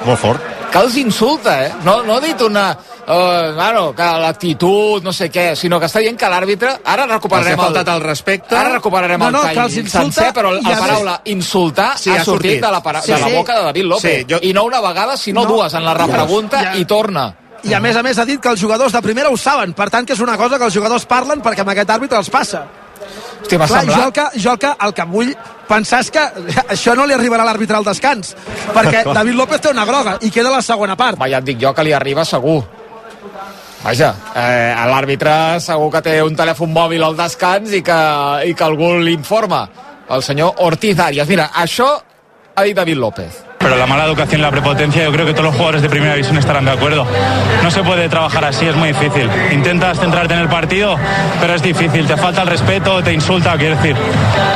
[0.05, 0.41] Molt fort.
[0.71, 1.71] que els insulta, eh?
[1.85, 2.71] No, no ha dit una...
[3.11, 6.77] Uh, bueno, que l'actitud, no sé què, sinó que està dient que l'àrbitre...
[6.87, 8.55] Ara els recuperarem ha faltat el respecte.
[8.55, 11.15] Ara recuperarem No, el no, tall que els insulta sencer, però la a més- paraula
[11.25, 12.61] insultar Sí, ha, ha sortit, sortit.
[12.63, 13.01] de la, para...
[13.01, 14.17] Sí, de la boca de David López.
[14.21, 15.49] Sí, jo- I no una vegada, sinó No.
[15.57, 16.75] dues, en la repregunta Ja.
[16.77, 17.25] i torna.
[17.63, 19.89] I a més a més ha dit que els jugadors de primera ho saben, per
[19.91, 22.63] tant que és una cosa que els jugadors parlen perquè amb aquest àrbitre els passa.
[23.41, 24.13] Hosti, Clar, jo, el semblat...
[24.13, 25.33] que, jo el, que, el que vull
[25.67, 26.21] pensar és que
[26.77, 28.35] això no li arribarà a l'àrbitre al descans,
[28.73, 31.19] perquè David López té una groga i queda la segona part.
[31.19, 32.61] Va, ja et dic jo que li arriba segur.
[33.83, 38.01] Vaja, eh, l'àrbitre segur que té un telèfon mòbil al descans i que,
[38.45, 39.67] i que algú l'informa.
[40.11, 41.27] El senyor Ortiz Arias.
[41.29, 41.87] Mira, això
[42.55, 43.45] ha dit David López.
[43.61, 46.13] Pero la mala educación y la prepotencia, yo creo que todos los jugadores de primera
[46.13, 47.05] división estarán de acuerdo.
[47.61, 49.29] No se puede trabajar así, es muy difícil.
[49.51, 50.97] Intentas centrarte en el partido,
[51.39, 52.07] pero es difícil.
[52.07, 53.95] Te falta el respeto, te insulta, quiero decir.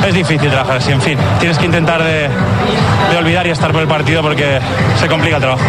[0.06, 1.18] Es difícil trabajar así, en fin.
[1.38, 2.28] Tienes que intentar de,
[3.10, 4.58] de olvidar y estar por el partido porque
[4.98, 5.64] se complica el trabajo.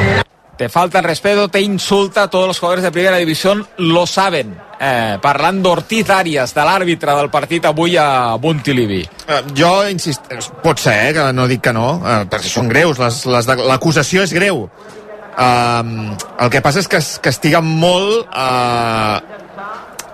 [0.58, 4.58] Te falta el respeto, te insulta, todos los jugadores de primera división lo saben.
[4.80, 9.04] Eh, parlant d'Ortiz Arias, de l'àrbitre del partit avui a Montilivi.
[9.28, 10.26] Eh, jo insist...
[10.64, 14.64] pot ser, eh, que no dic que no eh, perquè són greus, l'acusació és greu
[14.66, 19.18] uh, el que passa és que es castiguen molt uh,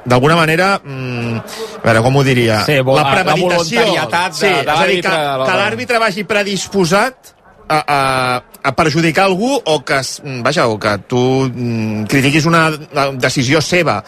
[0.03, 1.37] d'alguna manera mm,
[1.79, 4.85] a veure com ho diria Sí, la la premeditació voluntarietat de- sí, de és a
[4.87, 7.33] dir, que, la- que l'àrbitre vagi predisposat
[7.67, 12.69] a, a, a perjudicar algú o que, mm, vaja, o que tu mm, critiquis una
[13.17, 14.01] decisió seva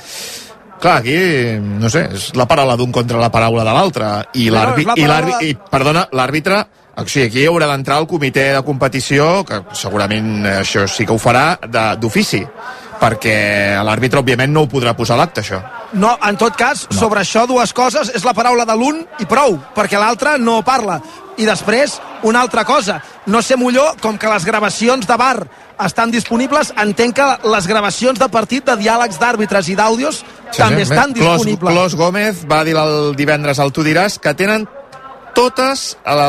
[0.75, 1.15] Clar, aquí,
[1.79, 4.07] no sé, és la paraula d'un contra la paraula de l'altre.
[4.35, 6.57] I l'àrbitre, la paraula- i, perdona, l'àrbitre,
[6.99, 11.17] o sigui, aquí haurà d'entrar el comitè de competició, que segurament això sí que ho
[11.17, 11.57] farà
[11.97, 12.43] d'ofici,
[12.99, 15.61] perquè l'àrbitre, òbviament, no ho podrà posar a l'acte, això.
[15.93, 16.97] No, en tot cas, no.
[16.97, 20.99] sobre això dues coses, és la paraula de l'un i prou, perquè l'altre no parla.
[21.37, 25.35] I després, una altra cosa, no sé Molló, com que les gravacions de bar
[25.83, 30.21] estan disponibles, entenc que les gravacions de partit de diàlegs d'àrbitres i d'àudios
[30.55, 31.73] també estan Clos, disponibles.
[31.75, 34.67] Clos Gómez va dir el divendres al Tu diràs que tenen
[35.35, 35.83] totes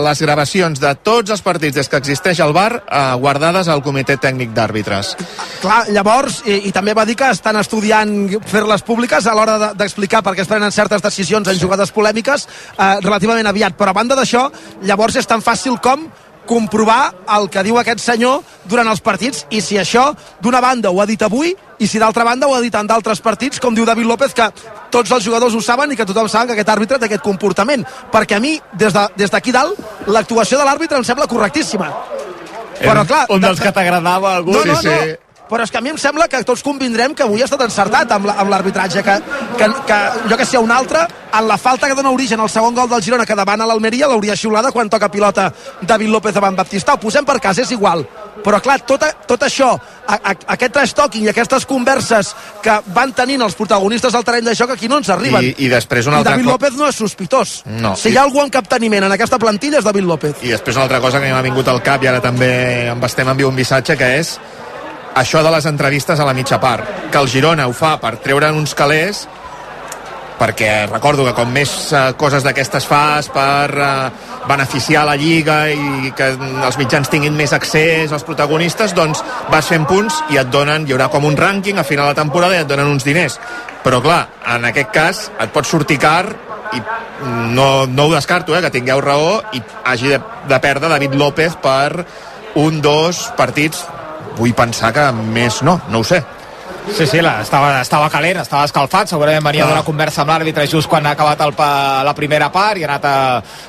[0.07, 4.17] les gravacions de tots els partits des que existeix el bar eh, guardades al comitè
[4.21, 5.15] tècnic d'àrbitres.
[5.63, 8.13] Clar, llavors, i, i també va dir que estan estudiant
[8.51, 11.93] fer-les públiques a l'hora de- d'explicar de, per què es prenen certes decisions en jugades
[11.95, 13.79] polèmiques eh, relativament aviat.
[13.79, 14.49] Però a banda d'això,
[14.83, 16.09] llavors és tan fàcil com
[16.47, 20.09] comprovar el que diu aquest senyor durant els partits i si això
[20.41, 23.21] d'una banda ho ha dit avui i si d'altra banda ho ha dit en d'altres
[23.21, 24.47] partits com diu David López que
[24.91, 27.85] tots els jugadors ho saben i que tothom sap que aquest àrbitre té aquest comportament
[28.13, 31.91] perquè a mi des d'aquí de, dalt l'actuació de l'àrbitre em sembla correctíssima
[32.81, 34.53] però clar Un de- dels que t'agradava algú.
[34.53, 35.01] no, no, sí, no.
[35.03, 35.26] sí.
[35.47, 38.11] Però és que a mi em sembla que tots convindrem que avui ha estat encertat
[38.11, 39.15] amb la- amb l'arbitratge, que,
[39.57, 42.75] que, que jo que sé, un altre, en la falta que dona origen al segon
[42.75, 46.57] gol del Girona que davant a l'Almeria l'hauria xiulada quan toca pilota David López davant
[46.57, 46.95] Baptista.
[46.95, 48.03] Ho posem per cas, és igual.
[48.43, 49.71] Però clar, tot, a, tot això,
[50.07, 54.45] a, a, aquest trash talking i aquestes converses que van tenint els protagonistes del terreny
[54.51, 55.45] de joc aquí no ens arriben.
[55.47, 57.63] I, i després una I altra David López no és sospitós.
[57.67, 57.95] No.
[57.97, 60.43] Si hi ha algú amb capteniment en aquesta plantilla és David López.
[60.43, 63.29] I després una altra cosa que m'ha vingut al cap i ara també em estem
[63.31, 64.37] enviant un missatge que és
[65.17, 68.57] això de les entrevistes a la mitja part que el Girona ho fa per treure'n
[68.57, 69.25] uns calés
[70.37, 74.11] perquè recordo que com més eh, coses d'aquestes fas per eh,
[74.47, 79.87] beneficiar la Lliga i que els mitjans tinguin més accés als protagonistes, doncs vas fent
[79.89, 82.69] punts i et donen, hi haurà com un rànquing a final de temporada i et
[82.69, 83.41] donen uns diners.
[83.83, 86.25] Però clar, en aquest cas et pot sortir car
[86.77, 86.83] i
[87.57, 91.57] no, no ho descarto, eh, que tingueu raó i hagi de, de perdre David López
[91.63, 92.05] per
[92.61, 93.85] un, dos partits
[94.37, 96.23] vull pensar que més no, no ho sé.
[96.87, 99.71] Sí, sí, la, estava, estava calent, estava escalfat, segurament venia Ah.
[99.73, 101.53] d'una conversa amb l'àrbitre just quan ha acabat el,
[102.07, 103.17] la primera part i ha anat a,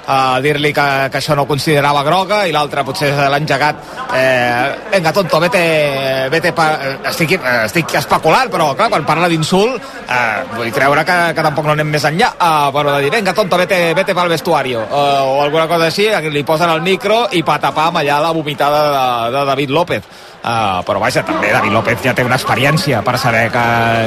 [0.06, 3.82] a dir-li que, que això no considerava groga i l'altre potser l'ha engegat
[4.14, 9.32] eh, venga, tonto, vete, vete pa, eh, estic, eh, estic especulant, però clar, quan parla
[9.34, 12.32] d'insult eh, vull creure que, que tampoc no anem més enllà.
[12.38, 16.06] Uh, bueno, de dir, venga, tonto, vete, vete pel vestuario uh, o alguna cosa així,
[16.30, 20.04] li posen el micro i patapam allà la vomitada de, de David López
[20.48, 23.64] Uh, però vaja, també David López ja té una experiència per saber que,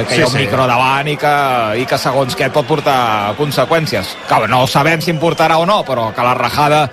[0.09, 0.39] que Sí, hi ha un sí.
[0.41, 1.33] micro davant i que,
[1.77, 4.15] i que segons què et pot portar conseqüències.
[4.25, 6.87] Que no sabem si en portarà o no, però que la rajada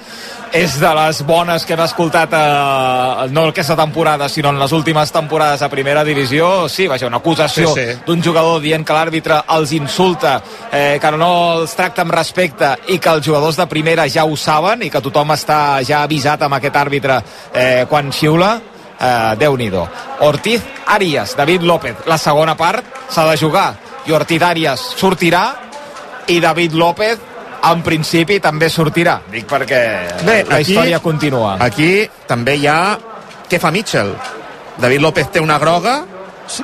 [0.52, 5.12] és de les bones que hem escoltat eh, no aquesta temporada, sinó en les últimes
[5.16, 6.68] temporades a primera divisió.
[6.68, 7.98] Sí, vaja, una acusació Sí, sí.
[8.06, 11.32] d'un jugador dient que l'àrbitre els insulta, eh, que no
[11.62, 15.00] els tracta amb respecte i que els jugadors de primera ja ho saben i que
[15.00, 17.22] tothom està ja avisat amb aquest àrbitre
[17.54, 18.58] eh, quan xiula
[19.00, 19.86] eh, Déu-n'hi-do.
[20.20, 23.74] Ortiz Arias, David López, la segona part s'ha de jugar
[24.06, 25.54] i Ortiz Arias sortirà
[26.28, 27.18] i David López
[27.70, 32.98] en principi també sortirà dic perquè Bé, la aquí- història continua aquí també hi ha
[33.50, 34.14] què fa Mitchell?
[34.78, 36.04] David López té una groga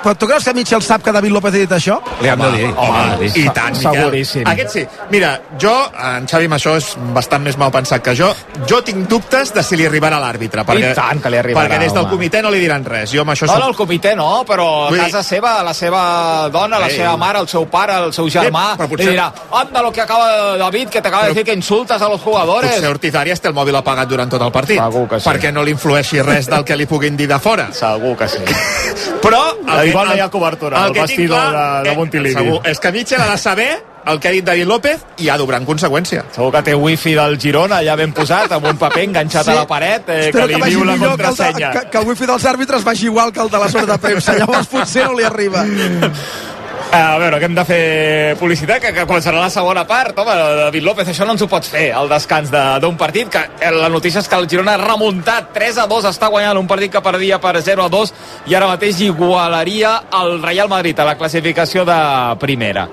[0.03, 2.01] però tu creus que Mitchell sap que David López ha dit això?
[2.21, 2.71] Li hem de dir.
[2.77, 3.31] home, dir.
[3.45, 3.93] i tant, Miquel.
[3.95, 4.47] seguríssim.
[4.47, 4.87] Aquest sí.
[5.11, 5.73] Mira, jo,
[6.17, 8.35] en Xavi amb això és bastant més mal pensat que jo,
[8.69, 10.65] jo tinc dubtes de si li arribarà l'àrbitre.
[10.65, 12.11] Perquè, tant que li arribarà, Perquè des del home.
[12.17, 13.11] comitè no li diran res.
[13.13, 15.75] Jo amb això No, no, el comitè no, però a Vull dir- casa seva, la
[15.75, 16.97] seva dona, la Sí.
[16.97, 19.93] seva mare, el seu pare, el seu germà, Sí, però potser- li dirà, anda lo
[19.93, 22.71] que acaba David, que te acaba de Però- decir que insultas a los jugadores.
[22.71, 24.79] Potser Ortiz Arias té el mòbil apagat durant tot el partit.
[24.81, 25.29] Segur que sí.
[25.29, 27.73] Perquè no li influeixi res del que li puguin dir de fora.
[27.73, 28.39] Segur que sí.
[29.25, 29.41] Però...
[29.81, 31.97] el Igual que- no hi ha cobertura el que tinc vestidor clar, de- de eh,
[31.97, 32.35] Montilivi.
[32.35, 35.39] segur, És que Mitchell ha de saber el que ha dit David López i ha
[35.41, 36.27] d'obrar en conseqüència.
[36.35, 39.51] Segur que té wifi del Girona ja ben posat, amb un paper enganxat Sí.
[39.51, 41.71] a la paret, eh, Espero que li vagi diu la millor que el de- contrasenya.
[41.73, 44.35] Que, que el wifi dels àrbitres vagi igual que el de la zona de premsa.
[44.37, 45.65] Llavors potser no li arriba.
[46.95, 50.15] A veure, que hem de fer publicitat, que, que començarà la segona part.
[50.23, 53.41] Home, David López, això no ens ho pots fer, el descans de- d'un partit, que
[53.67, 56.69] eh, la notícia és que el Girona ha remuntat 3 a 2, està guanyant un
[56.71, 58.15] partit que perdia per 0 a 2
[58.47, 61.99] i ara mateix igualaria el Real Madrid a la classificació de
[62.39, 62.87] primera.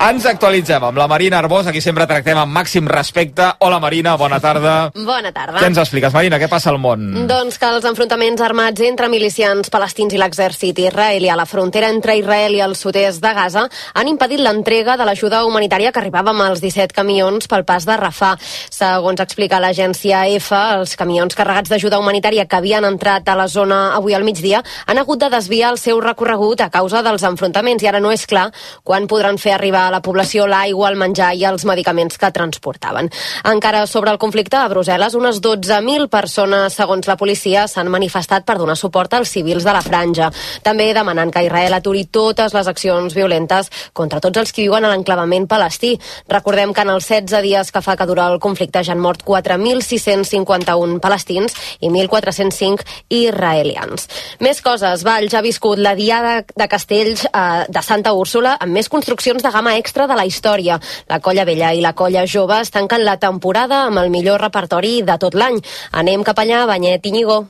[0.00, 3.44] Ens actualitzem amb la Marina Arbós, aquí sempre tractem amb màxim respecte.
[3.60, 4.70] Hola Marina, bona tarda.
[4.96, 5.58] Bona tarda.
[5.60, 6.38] Què ens expliques, Marina?
[6.40, 7.26] Què passa al món?
[7.28, 12.14] Doncs que els enfrontaments armats entre milicians palestins i l'exèrcit israelià a la frontera entre
[12.16, 16.46] Israel i el sud-est de Gaza han impedit l'entrega de l'ajuda humanitària que arribava amb
[16.46, 18.38] els 17 camions pel pas de Rafah.
[18.72, 23.82] Segons explica l'agència EFA, els camions carregats d'ajuda humanitària que havien entrat a la zona
[24.00, 27.92] avui al migdia han hagut de desviar el seu recorregut a causa dels enfrontaments i
[27.92, 28.48] ara no és clar
[28.80, 33.10] quan podran fer arribar la població l'aigua, el menjar i els medicaments que transportaven.
[33.50, 38.58] Encara sobre el conflicte, a Brussel·les, unes 12.000 persones, segons la policia, s'han manifestat per
[38.58, 40.30] donar suport als civils de la franja.
[40.62, 44.92] També demanant que Israel aturi totes les accions violentes contra tots els que viuen a
[44.92, 45.96] l'enclavament palestí.
[46.28, 49.24] Recordem que en els 16 dies que fa que dura el conflicte ja han mort
[49.26, 54.08] 4.651 palestins i 1.405 israelians.
[54.40, 55.04] Més coses.
[55.06, 59.52] Valls ha viscut la Diada de Castells eh, de Santa Úrsula amb més construccions de
[59.52, 60.80] gamma extra de la història.
[61.08, 65.00] La Colla Vella i la Colla Jove es tanquen la temporada amb el millor repertori
[65.02, 65.60] de tot l'any.
[65.92, 67.44] Anem cap allà, Banyet Iñigo.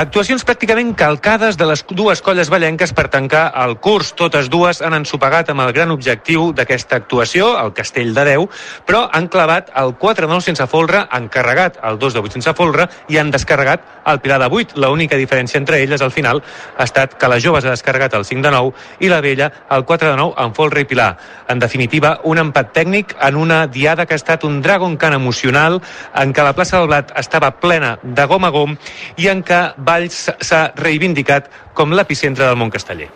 [0.00, 4.12] Actuacions pràcticament calcades de les dues colles ballenques per tancar el curs.
[4.16, 8.46] Totes dues han ensopegat amb el gran objectiu d'aquesta actuació, el Castell de Déu,
[8.86, 12.86] però han clavat el 4-9 sense folre, han carregat el 2 de 8 sense folre
[13.10, 14.78] i han descarregat el Pilar de 8.
[14.80, 16.40] L'única diferència entre elles al final
[16.78, 18.72] ha estat que la jove s'ha descarregat el 5 de 9
[19.04, 21.10] i la vella el 4 de 9 amb folre i Pilar.
[21.50, 25.82] En definitiva, un empat tècnic en una diada que ha estat un Dragon Can emocional,
[26.14, 28.78] en què la plaça del Blat estava plena de gom a gom
[29.18, 33.10] i en què Valls s'ha reivindicat com l'epicentre del món casteller.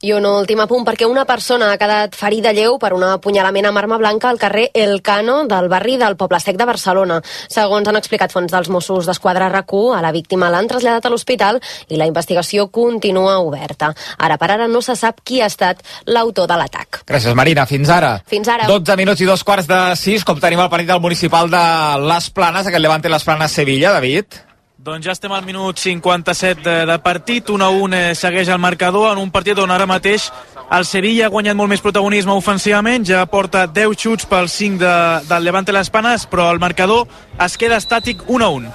[0.00, 3.80] I un últim apunt, perquè una persona ha quedat ferida lleu per un apunyalament amb
[3.80, 7.16] arma blanca al carrer El Cano del barri del Poble Sec de Barcelona.
[7.50, 11.58] Segons han explicat fons dels Mossos d'Esquadra rac a la víctima l'han traslladat a l'hospital
[11.88, 13.90] i la investigació continua oberta.
[14.18, 17.02] Ara per ara no se sap qui ha estat l'autor de l'atac.
[17.04, 17.66] Gràcies, Marina.
[17.66, 18.22] Fins ara.
[18.24, 18.70] Fins ara.
[18.70, 21.64] 12 minuts i dos quarts de 6, com tenim el partit del municipal de
[22.06, 24.47] Les Planes, aquest Levante Les Planes Sevilla, David.
[24.88, 28.58] Doncs ja estem al minut 57 de, de partit, 1 a 1 eh, segueix el
[28.58, 30.30] marcador en un partit on ara mateix
[30.72, 34.94] el Sevilla ha guanyat molt més protagonisme ofensivament, ja porta 10 xuts pel 5 de,
[35.28, 37.04] del Levante Les Panes, però el marcador
[37.44, 38.72] es queda estàtic 1 a 1.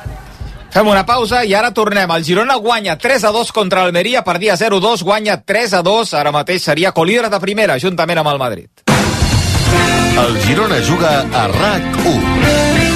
[0.74, 2.10] Fem una pausa i ara tornem.
[2.14, 6.14] El Girona guanya 3 a 2 contra Almeria, per dia 0-2, guanya 3 a 2,
[6.22, 8.70] ara mateix seria colíder de primera, juntament amb el Madrid.
[10.14, 12.93] El Girona juga a RAC1.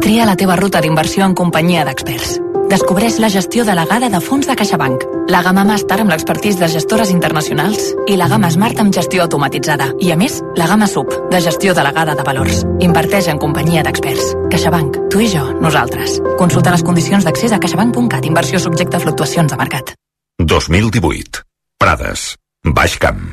[0.00, 2.38] Tria la teva ruta d'inversió en companyia d'experts.
[2.68, 7.10] Descobreix la gestió delegada de fons de CaixaBank, la gamma Master amb l'expertís de gestores
[7.10, 9.88] internacionals i la gamma Smart amb gestió automatitzada.
[10.04, 12.62] I a més, la gamma SUB, de gestió delegada de valors.
[12.84, 14.34] Inverteix en companyia d'experts.
[14.52, 15.00] CaixaBank.
[15.10, 16.20] Tu i jo, nosaltres.
[16.38, 18.28] Consulta les condicions d'accés a caixabank.cat.
[18.28, 19.94] Inversió subjecte a fluctuacions de mercat.
[20.38, 21.42] 2018.
[21.78, 22.34] Prades.
[22.64, 23.32] Baix Camp.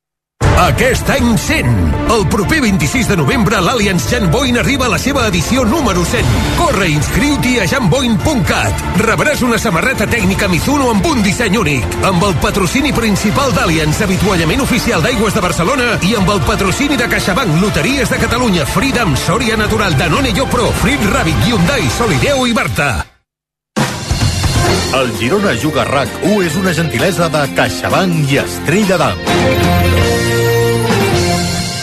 [0.61, 1.69] Aquest any 100.
[2.13, 4.29] El proper 26 de novembre l'Allianz Jan
[4.59, 6.25] arriba a la seva edició número 100.
[6.57, 8.83] Corre i inscriu-t'hi a janboyne.cat.
[9.01, 11.85] Rebràs una samarreta tècnica Mizuno amb un disseny únic.
[12.03, 17.09] Amb el patrocini principal d'Allianz, avituallament oficial d'Aigües de Barcelona i amb el patrocini de
[17.09, 23.05] CaixaBank, Loteries de Catalunya, Freedom, Sòria Natural, Danone Pro, Frit Rabbit, Hyundai, Solideo i Berta.
[24.93, 30.00] El Girona Juga RAC1 és una gentilesa de CaixaBank i Estrella d'Am.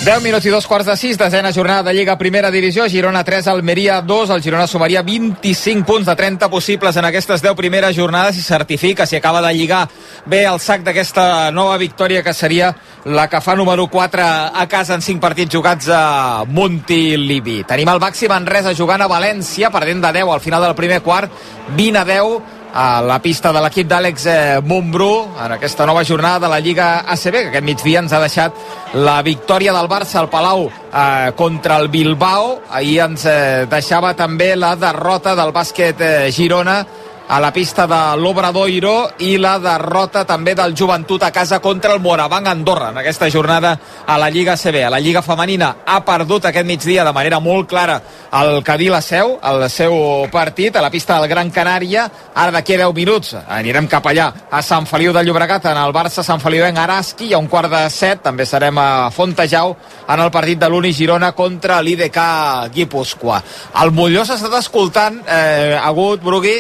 [0.09, 3.47] 10 minuts i dos quarts de sis, desena jornada de Lliga Primera Divisió, Girona 3,
[3.53, 8.39] Almeria 2, el Girona sumaria 25 punts de 30 possibles en aquestes 10 primeres jornades
[8.39, 9.83] i certifica si acaba de lligar
[10.25, 12.71] bé el sac d'aquesta nova victòria que seria
[13.05, 14.25] la que fa número 4
[14.57, 17.65] a casa en 5 partits jugats a Montilivi.
[17.69, 21.29] Tenim el Baxi Manresa jugant a València, perdent de 10 al final del primer quart,
[21.77, 25.13] 20 a 10, a la pista de l'equip d'Àlex eh, Montbrú
[25.45, 28.55] en aquesta nova jornada de la Lliga ACB que aquest migdia ens ha deixat
[28.95, 32.59] la victòria del Barça al Palau eh, contra el Bilbao.
[32.71, 36.83] Ahir ens eh, deixava també la derrota del bàsquet eh, Girona
[37.29, 42.01] a la pista de l'Obradoiro i la derrota també del Joventut a casa contra el
[42.01, 43.75] Morabanc Andorra en aquesta jornada
[44.07, 44.87] a la Lliga CB.
[44.87, 48.01] A la Lliga Femenina ha perdut aquest migdia de manera molt clara
[48.41, 49.93] el Cadí la Seu, el seu
[50.33, 52.07] partit a la pista del Gran Canària.
[52.35, 55.93] Ara d'aquí a 10 minuts anirem cap allà a Sant Feliu de Llobregat en el
[55.93, 59.77] Barça Sant Feliu en Araski a un quart de set també serem a Fontejau
[60.09, 63.43] en el partit de l'Uni Girona contra l'IDK Guipúscoa.
[63.85, 66.57] El Molló s'ha estat escoltant, eh, Agut, Brugui,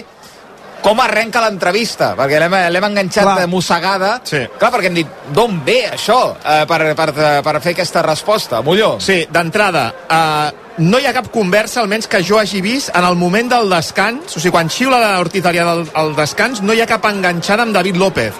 [0.83, 3.49] com arrenca l'entrevista, perquè l'hem enganxat Clar.
[3.51, 4.12] mossegada.
[4.24, 4.45] Sí.
[4.59, 7.09] Clar, perquè hem dit, d'on ve això eh, per, per,
[7.45, 8.62] per fer aquesta resposta?
[8.62, 8.97] Molló.
[9.03, 13.18] Sí, d'entrada, eh, no hi ha cap conversa, almenys que jo hagi vist, en el
[13.18, 17.05] moment del descans, o sigui, quan xiula l'Hortitaria del el descans, no hi ha cap
[17.11, 18.39] enganxada amb David López.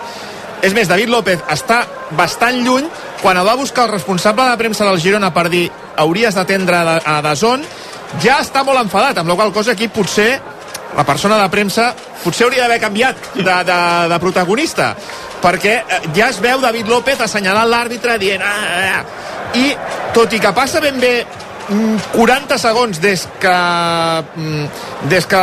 [0.62, 1.84] És més, David López està
[2.18, 2.86] bastant lluny
[3.22, 5.68] quan el va buscar el responsable de premsa del Girona per dir
[5.99, 7.62] hauries d'atendre a Dazón,
[8.22, 10.39] ja està molt enfadat, amb la qual cosa aquí potser
[10.97, 11.91] la persona de premsa
[12.22, 13.80] potser hauria d'haver canviat de, de,
[14.12, 14.93] de protagonista
[15.43, 19.59] perquè eh, ja es veu David López assenyalant l'àrbitre dient ah, ah, ah.
[19.59, 19.72] i
[20.16, 21.12] tot i que passa ben bé
[21.68, 23.57] 40 mm, segons des que
[24.36, 24.64] mm,
[25.12, 25.43] des que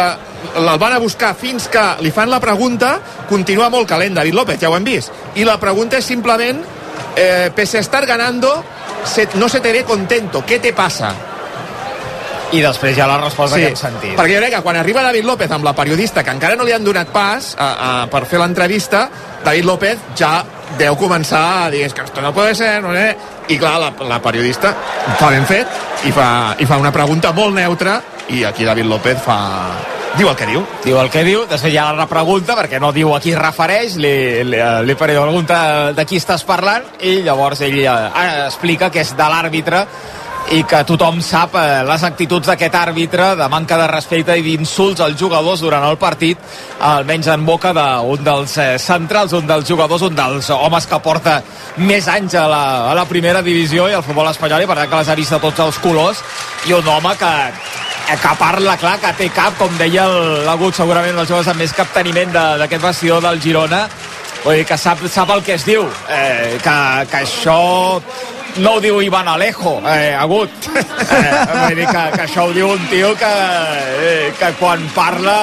[0.55, 2.97] el van a buscar fins que li fan la pregunta
[3.29, 6.61] continua molt calent David López, ja ho hem vist i la pregunta és simplement
[7.15, 8.63] eh, pese a estar ganando
[9.05, 11.13] se, no se te ve contento, ¿qué te pasa?
[12.53, 14.17] I després ja la resposta sí, que hem sentit.
[14.17, 16.75] Perquè jo crec que quan arriba David López amb la periodista, que encara no li
[16.75, 19.07] han donat pas a, a, per fer l'entrevista,
[19.45, 20.35] David López ja
[20.79, 23.15] deu començar a dir que esto no puede ser, no sé.
[23.49, 24.73] I clar, la, la periodista
[25.19, 27.99] fa ben fet i fa, i fa una pregunta molt neutra
[28.33, 29.37] i aquí David López fa,
[30.17, 30.63] diu el que diu.
[30.83, 33.97] Diu el que diu, després ja la repregunta, perquè no diu a qui es refereix,
[34.01, 34.15] li,
[34.47, 37.95] li, li pregunta de qui estàs parlant, i llavors ell eh,
[38.47, 39.85] explica que és de l'àrbitre
[40.53, 45.01] i que tothom sap eh, les actituds d'aquest àrbitre de manca de respecte i d'insults
[45.01, 46.37] als jugadors durant el partit,
[46.85, 51.39] almenys en boca d'un dels eh, centrals, un dels jugadors, un dels homes que porta
[51.81, 54.91] més anys a la, a la primera divisió i al futbol espanyol i per tant
[54.91, 56.21] que les ha vist de tots els colors
[56.69, 57.33] i un home que
[58.05, 60.05] que parla clar, que té cap, com deia
[60.45, 63.79] l'Agut, segurament dels joves amb més capteniment d'aquest vestidor del Girona,
[64.43, 66.75] vull dir que sap, sap el que es diu, eh, que,
[67.09, 67.57] que això
[68.57, 70.51] no ho diu Ivan Alejo, eh, agut.
[71.05, 73.29] Eh, vull dir que, que això ho diu un tio que,
[74.01, 75.35] eh, que quan parla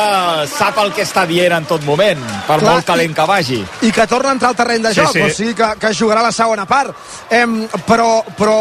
[0.51, 3.61] sap el que està dient en tot moment, per Clar, molt calent que vagi.
[3.87, 5.25] I que torna a entrar al terreny de joc, sí, sí.
[5.25, 6.93] o sigui que, que jugarà la segona part.
[7.31, 7.47] Eh,
[7.87, 8.59] però, però,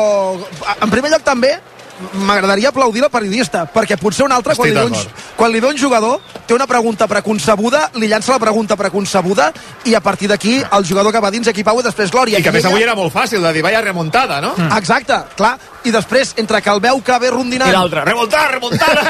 [0.77, 1.55] en primer lloc també,
[2.13, 4.95] m'agradaria aplaudir el periodista, perquè potser un altre, quan li, un,
[5.37, 9.51] quan li ve un jugador, té una pregunta preconcebuda, li llança la pregunta preconcebuda,
[9.85, 12.39] i a partir d'aquí el jugador que va dins equipau i després glòria.
[12.39, 14.53] I que a més ella- avui era molt fàcil de dir, vaya remuntada, no?
[14.57, 14.71] Mm.
[14.77, 15.57] Exacte, clar.
[15.83, 17.69] I després, entre que el veu que ve rondinant...
[17.69, 19.01] I l'altre, remuntada, remuntada!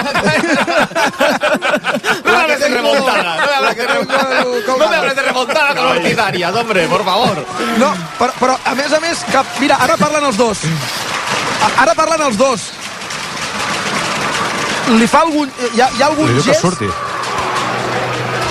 [2.23, 4.45] no me hables de remontada, no me hables de remontada,
[4.77, 7.45] no hables de remontada con Ortiz Arias, hombre, por favor.
[7.77, 10.59] No, però, però a més a més, que, mira, ara parlen els dos.
[11.77, 12.69] Ara parlen els dos.
[14.89, 15.51] Li fa algun...
[15.73, 16.61] Hi ha, hi ha algun Li diu que gest...
[16.61, 16.89] surti.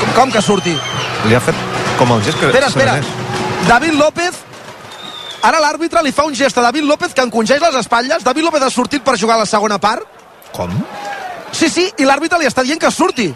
[0.01, 0.77] Com, com que surti?
[1.29, 1.67] Li ha fet
[1.99, 2.53] com el gest que...
[2.53, 3.01] Espera, espera.
[3.69, 4.47] David López
[5.47, 8.25] Ara l'àrbitre li fa un gest a David López que encongeix les espatlles.
[8.25, 10.05] David López ha sortit per jugar a la segona part.
[10.53, 10.73] Com?
[11.57, 13.31] Sí, sí, i l'àrbitre li està dient que surti.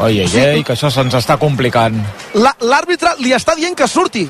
[0.00, 1.94] Oi, ai, ai, que això se'ns està complicant.
[2.34, 4.24] L'àrbitre li està dient que surti.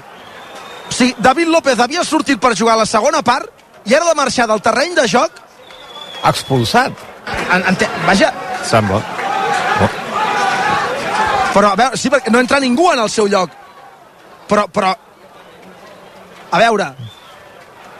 [0.91, 3.49] O sigui, David López havia sortit per jugar a la segona part
[3.87, 5.39] i era de marxar del terreny de joc
[6.29, 6.93] Expulsat.
[7.53, 8.33] En, en, vaja,
[8.67, 9.01] Sembla.
[11.55, 13.51] però a veure, sí, perquè no entra ningú en el seu lloc.
[14.51, 14.93] Però, però,
[16.51, 16.87] a veure,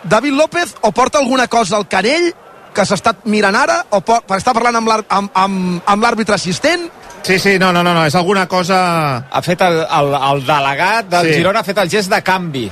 [0.03, 2.31] David López o porta alguna cosa al canell
[2.75, 6.89] que s'està mirant ara o perquè està parlant amb l'àr- amb, amb, amb l'àrbitre assistent
[7.23, 9.27] Sí, sí, no, no, no, no, és alguna cosa...
[9.31, 11.35] Ha fet el, el, el delegat del Sí.
[11.37, 12.63] Girona, ha fet el gest de canvi.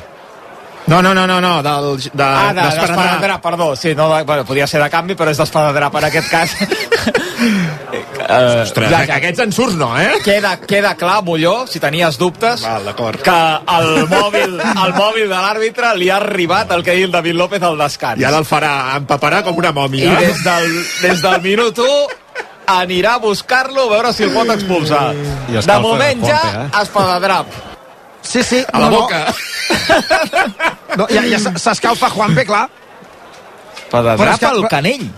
[0.89, 3.77] No, no, no, no, no del, de, ah, de, d'esparadrap, perdó.
[3.77, 6.55] Sí, no, bueno, podia ser de canvi, però és d'esparadrap en aquest cas.
[6.57, 6.63] uh,
[8.63, 9.19] Ostres, ja, ja.
[9.19, 10.17] aquests ensurts no, eh?
[10.25, 13.21] Queda, queda clar, Molló, si tenies dubtes, Val, d'acord.
[13.21, 13.37] que
[13.77, 17.63] el mòbil, el mòbil de l'àrbitre li ha arribat el que diu el David López
[17.69, 18.23] al descans.
[18.23, 20.17] I ara el farà, empaparà com una I mòmia.
[20.25, 20.73] des del,
[21.05, 22.17] des del minut 1
[22.69, 25.13] anirà a buscar-lo a veure si el pot expulsar.
[25.49, 26.69] I De moment ja, eh?
[26.83, 27.68] espadadrap.
[28.29, 29.25] Sí, sí, A la no, boca.
[30.97, 32.69] no, ja, ja s- s'escalfa Juanpe, clar
[34.39, 35.09] que- al canell.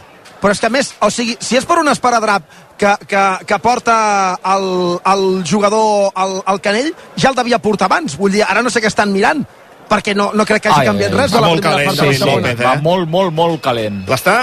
[0.41, 2.43] però és que a més, o sigui, si és per un esparadrap
[2.81, 8.17] que, que, que porta el, el jugador al, al canell, ja el devia portar abans
[8.17, 9.43] vull dir, ara no sé què estan mirant
[9.91, 11.83] perquè no, no crec que hagi Ai, canviat ai, res va de la molt primera
[11.83, 12.37] calent, part de la sí, segona.
[12.47, 12.83] López, Va eh?
[12.87, 14.05] molt, molt, molt calent.
[14.09, 14.37] L'està...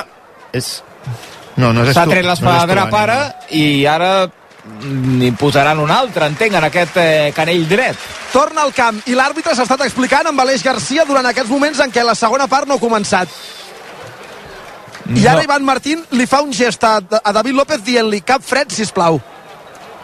[0.54, 0.84] És...
[1.58, 2.36] No, no és S'ha tret no
[2.92, 3.18] tu, ara
[3.58, 4.12] i ara
[4.88, 7.96] n'hi posaran un altre, entenc, en aquest eh, canell dret.
[8.32, 11.92] torna al camp i l'àrbitre s'ha estat explicant amb Aleix Garcia durant aquests moments en
[11.92, 13.32] què la segona part no ha començat
[15.16, 15.44] i ara No.
[15.44, 19.22] Ivan Martín li fa un gest a, a David López dient-li cap fred, si plau.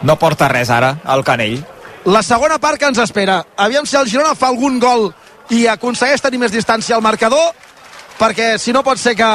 [0.02, 1.60] No porta res ara, al canell.
[2.04, 3.42] La segona part que ens espera.
[3.56, 5.10] Aviam si el Girona fa algun gol
[5.52, 7.52] i aconsegueix tenir més distància al marcador,
[8.18, 9.28] perquè si no pot ser que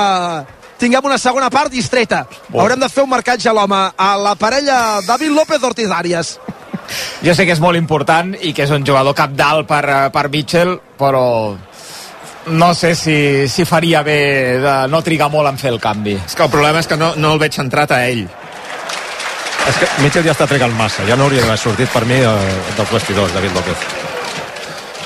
[0.79, 2.23] tinguem una segona part distreta.
[2.47, 2.61] Bo.
[2.63, 6.37] Haurem de fer un marcatge a l'home, a la parella David López Ortiz Arias.
[7.21, 10.29] Jo sé que és molt important i que és un jugador capdalt per, eh, per
[10.33, 11.55] Mitchell, però
[12.49, 16.15] no sé si, si faria bé de no trigar molt en fer el canvi.
[16.17, 18.25] És que el problema és que no, no el veig centrat a ell.
[19.69, 21.05] És que Mitchell ja està trigant massa.
[21.05, 22.37] Ja no hauria d'haver sortit per mi eh,
[22.77, 23.89] dels vestidors, David López.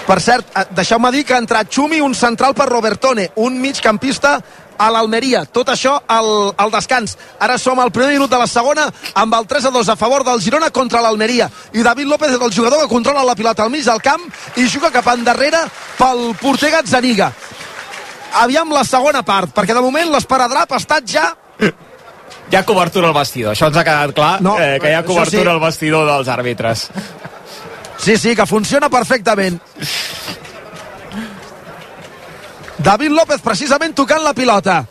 [0.04, 4.38] Per cert, eh, deixeu-me dir que ha entrat Xumi, un central per Robertone, un migcampista
[4.78, 5.44] a l'Almeria.
[5.46, 7.18] Tot això al, al descans.
[7.40, 8.88] Ara som al primer minut de la segona
[9.20, 11.50] amb el 3 a 2 a favor del Girona contra l'Almeria.
[11.74, 14.26] I David López és el jugador que controla la pilota al mig del camp
[14.58, 15.64] i juga cap endarrere
[15.98, 17.32] pel porter Gazzaniga.
[18.44, 21.28] Aviam la segona part, perquè de moment l'esparadrap ha estat ja
[22.52, 25.04] Hi ha cobertura al vestidor, això ens ha quedat clar, No, eh, que hi ha
[25.06, 25.54] cobertura sí.
[25.54, 26.90] al vestidor dels àrbitres.
[27.98, 29.62] Sí, sí, que funciona perfectament.
[32.84, 34.82] David López precisament tocant la pilota.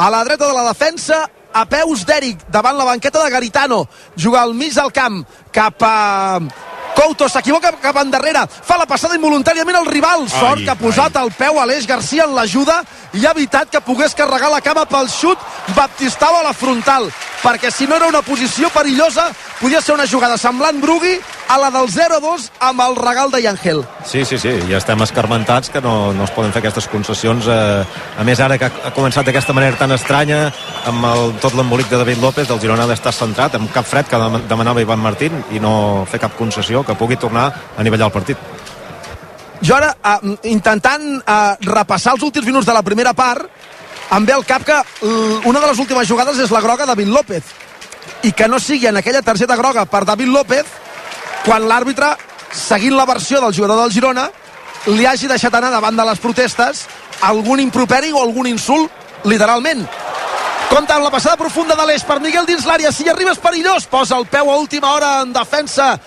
[0.00, 1.18] A la dreta de la defensa,
[1.52, 3.82] a peus d'Eric, davant la banqueta de Garitano.
[4.16, 5.20] Juga al mig del camp,
[5.52, 6.40] cap a...
[6.94, 10.28] Couto s'equivoca cap endarrere, fa la passada involuntàriament al rival.
[10.30, 12.80] Sort Ai, que ha posat el peu Aleix Garcia en l'ajuda
[13.18, 15.38] i ha evitat que pogués carregar la cama pel xut
[15.74, 17.08] Baptistau a la frontal,
[17.42, 19.30] perquè si no era una posició perillosa,
[19.60, 21.16] podia ser una jugada semblant Brugui
[21.48, 23.82] a la del 0-2 amb el regal de Yangel.
[24.04, 27.46] Sí, sí, sí, ja estem escarmentats que no, no es poden fer aquestes concessions.
[27.48, 27.84] Eh,
[28.20, 30.46] a més, ara que ha començat d'aquesta manera tan estranya,
[30.88, 34.08] amb el, tot l'embolic de David López, el Girona ha d'estar centrat, amb cap fred
[34.08, 38.08] que dem- demanava Ivan Martín, i no fer cap concessió, que pugui tornar a nivellar
[38.10, 38.38] el partit.
[39.64, 43.48] Jo ara, eh, intentant eh, repassar els últims minuts de la primera part,
[44.14, 44.76] em ve al cap que
[45.48, 47.44] una de les últimes jugades és la groga de David López.
[48.22, 50.66] I que no sigui en aquella targeta groga per David López
[51.44, 52.14] quan l'àrbitre,
[52.52, 54.28] seguint la versió del jugador del Girona,
[54.86, 56.84] li hagi deixat anar davant de les protestes
[57.24, 58.92] algun improperi o algun insult,
[59.24, 59.84] literalment.
[60.68, 62.90] Compte amb la passada profunda de l'Eix per Miguel dins l'àrea.
[62.92, 63.86] Si és perillós.
[63.86, 65.98] Posa el peu a última hora en defensa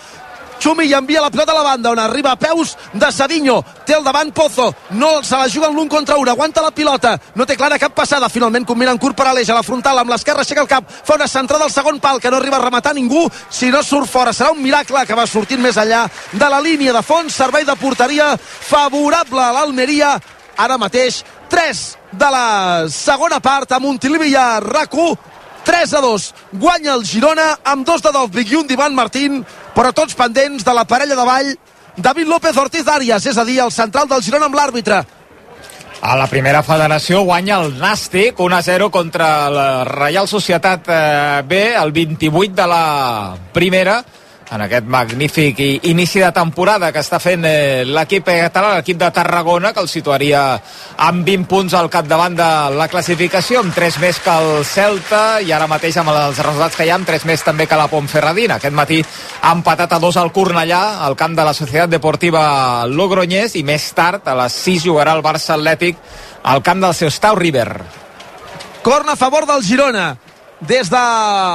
[0.59, 3.61] Xumi i envia la pilota a la banda on arriba a peus de Savinho.
[3.85, 7.17] Té el davant Pozo, no se la juguen l'un contra un, aguanta la pilota.
[7.35, 10.41] No té clara cap passada, finalment combinen curt per Aleix a la frontal amb l'esquerra
[10.41, 10.89] aixeca el cap.
[10.89, 14.09] Fa una centrada al segon pal que no arriba a rematar ningú si no surt
[14.09, 17.33] fora, serà un miracle que va sortint més enllà de la línia de fons.
[17.33, 20.17] Servei de porteria favorable a l'Almeria.
[20.57, 21.85] Ara mateix 3
[22.17, 25.35] de la segona part a Montilivi i a RAC1
[25.67, 26.33] 3 a 2.
[26.53, 29.41] Guanya el Girona amb dos de Dovvig i un d'Ivan Martín,
[29.77, 31.53] però tots pendents de la parella de ball
[31.97, 34.99] David López Ortiz Arias, és a dir, el central del Girona amb l'àrbitre.
[35.97, 41.91] A la primera federació guanya el Nàstic 1-0 contra la Reial Societat eh, B, el
[41.91, 42.83] 28 de la
[43.53, 44.03] primera
[44.51, 49.73] en aquest magnífic inici de temporada que està fent eh, l'equip català, l'equip de Tarragona,
[49.75, 50.43] que el situaria
[51.03, 55.51] amb 20 punts al capdavant de la classificació, amb 3 més que el Celta, i
[55.51, 58.57] ara mateix amb els resultats que hi ha, amb 3 més també que la Pontferradina.
[58.61, 59.01] Aquest matí
[59.41, 63.91] ha empatat a 2 al Cornellà, al camp de la Societat Deportiva Logroñés, i més
[63.97, 65.99] tard, a les 6, jugarà el Barça Atlètic
[66.47, 67.67] al camp del seu Stau River.
[68.83, 70.13] Corna a favor del Girona
[70.59, 70.97] des de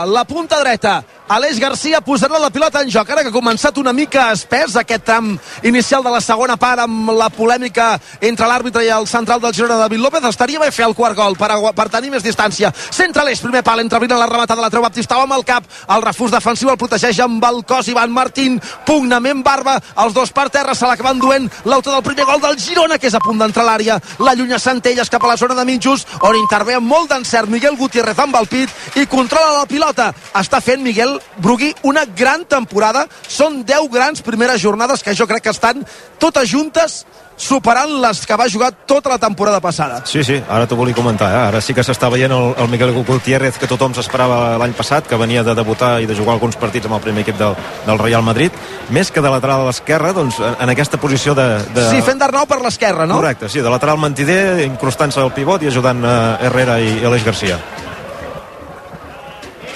[0.07, 3.93] la punta dreta Aleix Garcia posarà la pilota en joc ara que ha començat una
[3.95, 5.31] mica espès aquest tram
[5.63, 9.79] inicial de la segona part amb la polèmica entre l'àrbitre i el central del Girona
[9.79, 10.25] David López.
[10.29, 12.73] Estaria bé fer el quart gol per, per tenir més distància.
[12.75, 16.03] Centre l'eix, primer pal, entra Brina la rematada la treu Baptistau amb el cap, el
[16.03, 18.59] refús defensiu el protegeix amb el cos Ivan Martín.
[18.85, 21.49] Pugnament barba, els dos per terra se l'acaben duent.
[21.65, 24.59] L'autor del primer gol del Girona que és a punt d'entrar a l'àrea, la llunya
[24.59, 28.37] Centelles cap a la zona de mitjos, on intervé amb molt d'encert Miguel Gutiérrez amb
[28.43, 31.12] el pit i controla la pilota, està fent Miguel
[31.43, 33.07] Brugui una gran temporada.
[33.29, 35.85] Són 10 grans primeres jornades que jo crec que estan
[36.23, 37.03] totes juntes
[37.43, 40.03] superant les que va jugar tota la temporada passada.
[40.07, 41.31] Sí, sí, ara t'ho volia comentar.
[41.33, 41.41] Eh?
[41.49, 45.19] Ara sí que s'està veient el, el Miguel Gutiérrez que tothom s'esperava l'any passat, que
[45.19, 47.57] venia de debutar i de jugar alguns partits amb el primer equip del,
[47.87, 48.55] del Real Madrid.
[48.95, 51.49] Més que de lateral a l'esquerra, doncs en aquesta posició de...
[51.75, 51.89] de...
[51.91, 53.21] Sí, fent d'Arnau per l'esquerra, no?
[53.21, 57.59] Correcte, sí, de lateral mentider, incrustant-se al pivot i ajudant a Herrera i Aleix Garcia.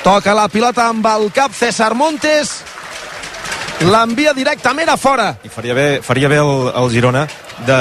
[0.07, 2.53] Toca la pilota amb el cap César Montes.
[3.91, 5.33] L'envia directament a fora.
[5.43, 7.25] I faria bé, faria bé el, el Girona
[7.67, 7.79] de,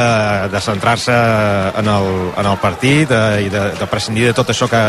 [0.50, 4.66] de centrar-se en, el, en el partit eh, i de, de prescindir de tot això
[4.72, 4.82] que,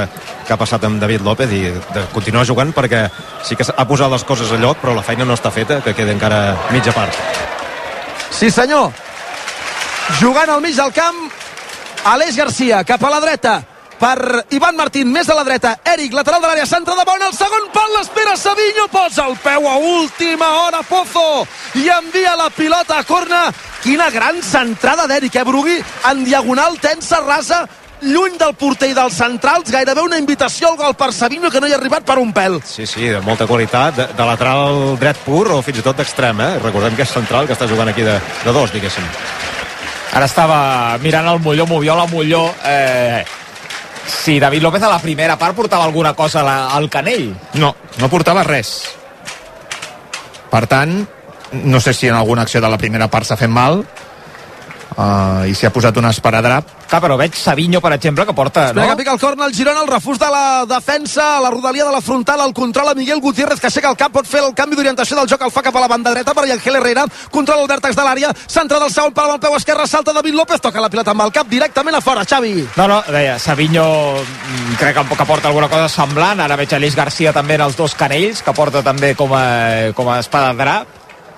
[0.49, 3.05] que ha passat amb David López i de continuar jugant perquè
[3.45, 5.93] sí que ha posat les coses a lloc però la feina no està feta, que
[5.93, 6.41] queda encara
[6.73, 7.21] mitja part.
[8.33, 8.97] Sí senyor.
[10.23, 11.27] Jugant al mig del camp,
[12.17, 13.59] Aleix Garcia cap a la dreta
[14.01, 17.37] per Ivan Martín, més a la dreta, Eric, lateral de l'àrea, centre de bona, el
[17.37, 21.47] segon pal l'espera Savinho, posa el peu a última hora Pozo
[21.81, 23.47] i envia la pilota a corna.
[23.83, 25.77] Quina gran centrada d'Eric, eh, Brugui?
[26.11, 27.65] En diagonal, tensa, rasa,
[28.03, 31.69] lluny del porter i dels centrals, gairebé una invitació al gol per Savinho que no
[31.69, 32.61] hi ha arribat per un pèl.
[32.65, 36.41] Sí, sí, de molta qualitat, de, de lateral dret pur o fins i tot d'extrem,
[36.41, 36.53] eh?
[36.63, 39.09] Recordem que és central, que està jugant aquí de, de dos, diguéssim.
[40.17, 43.25] Ara estava mirant el Molló, Moviola, Molló, eh,
[44.07, 46.45] si David López a la primera part portava alguna cosa
[46.75, 47.35] al canell.
[47.55, 48.79] No, no portava res.
[50.51, 50.99] Per tant,
[51.53, 53.85] no sé si en alguna acció de la primera part s'ha fet mal,
[54.97, 56.73] uh, i s'hi ha posat un esparadrap.
[56.87, 58.69] Clar, però veig Savinho, per exemple, que porta...
[58.71, 58.93] Espera no?
[58.93, 62.01] que pica el corn al Girona, el refús de la defensa, la rodalia de la
[62.01, 65.29] frontal, el controla Miguel Gutiérrez, que aixeca el cap, pot fer el canvi d'orientació del
[65.31, 68.07] joc, el fa cap a la banda dreta per Ángel Herrera, controla el vèrtex de
[68.07, 71.13] l'àrea, centra del segon pal amb el peu esquerre, salta David López, toca la pilota
[71.15, 72.55] amb el cap directament a fora, Xavi.
[72.77, 73.87] No, no, deia, Savinho
[74.23, 77.77] mm, crec que, que porta alguna cosa semblant, ara veig Aleix Garcia també en els
[77.77, 80.55] dos canells, que porta també com a, com a espada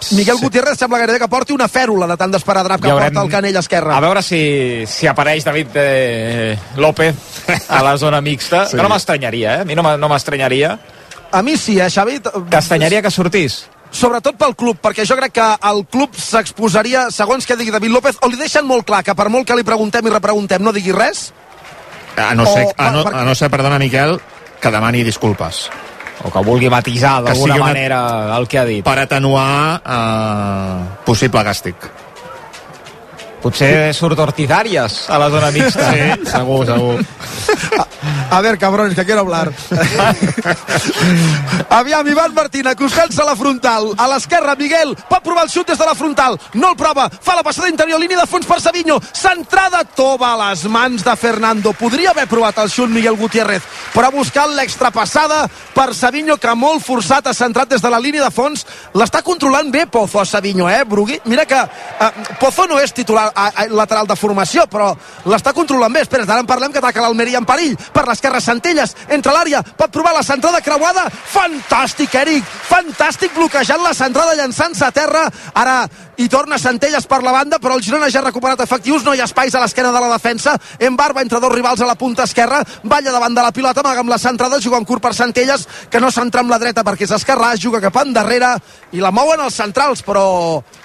[0.00, 0.44] de drap, Miguel sí.
[0.44, 3.12] Gutiérrez sembla gairebé que porti una fèrula de tant d'esparadrap que ja haurem...
[3.12, 3.94] porta el canell esquerre.
[3.94, 7.16] A veure si, si apareix David eh, López
[7.68, 8.76] a la zona mixta, sí.
[8.76, 9.60] que no m'estranyaria, eh?
[9.62, 10.78] A mi no m'estranyaria.
[11.32, 12.20] A mi sí, eh, Xavi?
[12.50, 13.66] T'estranyaria que sortís?
[13.88, 18.18] sobretot pel club, perquè jo crec que el club s'exposaria, segons que digui David López,
[18.20, 20.92] o li deixen molt clar que per molt que li preguntem i repreguntem no digui
[20.92, 21.30] res,
[22.18, 24.18] a no ser, o, a no, a no ser perdona Miquel,
[24.60, 25.68] que demani disculpes
[26.24, 28.00] o que vulgui matisar d'alguna manera
[28.38, 28.84] el que ha dit.
[28.84, 31.88] Per atenuar eh, possible càstig.
[33.38, 35.92] Potser surt Ortizàries a la zona mixta.
[35.94, 36.96] Sí, segur, segur.
[38.30, 39.52] A, ver, cabrones, que quiero hablar.
[41.70, 43.94] Aviam, Ivan Martín acostant-se a la frontal.
[43.96, 46.38] A l'esquerra, Miguel pot provar el xut des de la frontal.
[46.54, 47.08] No el prova.
[47.08, 48.98] Fa la passada interior, línia de fons per Savinho.
[49.12, 51.72] Centrada, tova a les mans de Fernando.
[51.72, 53.62] Podria haver provat el xut Miguel Gutiérrez,
[53.94, 58.24] però ha buscat l'extrapassada per Savinho, que molt forçat ha centrat des de la línia
[58.24, 58.66] de fons.
[58.94, 61.20] L'està controlant bé Pozo a Savinho, eh, Brugui?
[61.24, 62.10] Mira que eh,
[62.40, 64.92] Pozo no és titular a, a, lateral de formació, però
[65.24, 66.04] l'està controlant bé.
[66.04, 67.76] Espera, ara en parlem que ataca l'Almeria en perill.
[67.92, 73.82] Per la l'esquerra, Centelles, entre l'àrea, pot provar la centrada creuada, fantàstic, Eric, fantàstic, bloquejant
[73.84, 75.86] la centrada, llançant-se a terra, ara
[76.18, 79.22] i torna Centelles per la banda, però el Girona ja ha recuperat efectius, no hi
[79.22, 82.26] ha espais a l'esquena de la defensa, en barba entre dos rivals a la punta
[82.26, 85.68] esquerra, balla davant de la pilota, amaga amb la centrada, juga en curt per Centelles,
[85.90, 88.56] que no s'entra amb la dreta perquè és esquerrà, juga cap endarrere
[88.92, 90.26] i la mouen els centrals, però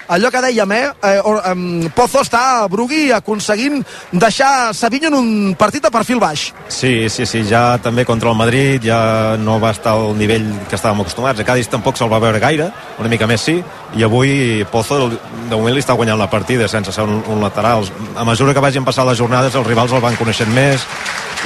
[0.08, 0.88] allò que dèiem, eh?
[1.02, 3.82] eh um, Pozo està, Brugui, aconseguint
[4.12, 5.28] deixar Savinho en un
[5.58, 6.50] partit a perfil baix.
[6.68, 10.76] Sí, sí, sí, ja també contra el Madrid ja no va estar al nivell que
[10.78, 11.40] estàvem acostumats.
[11.40, 13.58] A Cádiz tampoc se'l va veure gaire, una mica més sí,
[13.94, 17.86] i avui Pozo de moment li està guanyant la partida sense ser un, un lateral.
[18.16, 20.86] A mesura que vagin passant les jornades, els rivals el van coneixent més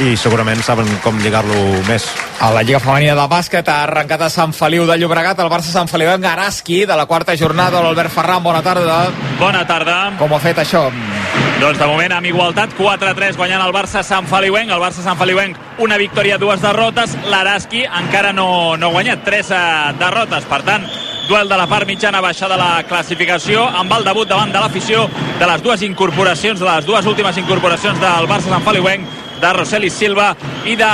[0.05, 2.07] i segurament saben com lligar-lo més.
[2.41, 5.73] A la Lliga Femenina de Bàsquet ha arrencat a Sant Feliu de Llobregat, el Barça
[5.75, 8.99] Sant Feliu en Garaski de la quarta jornada, l'Albert Ferran, bona tarda.
[9.41, 9.97] Bona tarda.
[10.21, 10.85] Com ha fet això?
[11.59, 15.59] Doncs de moment amb igualtat 4-3 guanyant el Barça Sant Feliuenc el Barça Sant Feliuenc
[15.83, 19.63] una victòria dues derrotes l'Araski encara no, no ha guanyat tres eh,
[19.99, 20.87] derrotes per tant
[21.27, 25.09] duel de la part mitjana baixada de la classificació amb el debut davant de l'afició
[25.11, 29.91] de les dues incorporacions, de les dues últimes incorporacions del Barça Sant Feliuenc, de Roseli
[29.91, 30.35] Silva
[30.67, 30.93] i de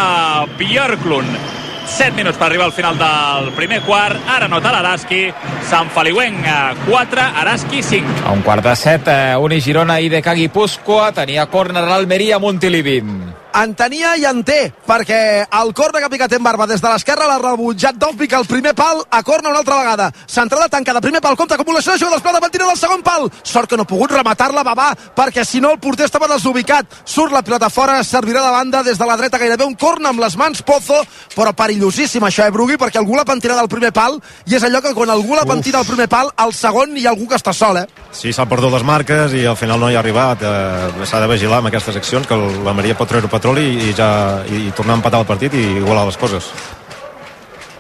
[0.59, 1.37] Björklund.
[1.85, 4.17] 7 minuts per arribar al final del primer quart.
[4.37, 5.27] Ara nota l'Araski.
[5.69, 6.47] Sant Feliuenc
[6.89, 8.25] 4, eh, Araski 5.
[8.27, 11.13] A un quart de 7, eh, Uni Girona i de Cagui-Puscoa.
[11.13, 16.33] Tenia córner l'Almeria Montilivin en tenia i en té, perquè el corna que ha picat
[16.35, 19.79] en barba des de l'esquerra l'ha rebutjat Dovvik al primer pal, a corna una altra
[19.79, 20.11] vegada.
[20.27, 23.31] Centrada tancada, primer pal, compte, acumulació de jugadors, plana mentida del segon pal.
[23.43, 26.99] Sort que no ha pogut rematar-la Babà, perquè si no el porter estava desubicat.
[27.05, 30.21] Surt la pilota fora, servirà de banda des de la dreta, gairebé un corna amb
[30.21, 31.01] les mans Pozo,
[31.37, 34.83] però perillosíssim això, eh, Brugui, perquè algú l'ha pentinat del primer pal, i és allò
[34.83, 37.53] que quan algú l'ha pentinat del primer pal, al segon hi ha algú que està
[37.55, 37.87] sol, eh?
[38.11, 40.43] Sí, s'han perdut les marques i al final no hi ha arribat.
[40.43, 44.41] Eh, S'ha de vigilar amb aquestes accions, que la Maria pot treure petroli i, ja,
[44.49, 46.49] i tornar a empatar el partit i igualar les coses.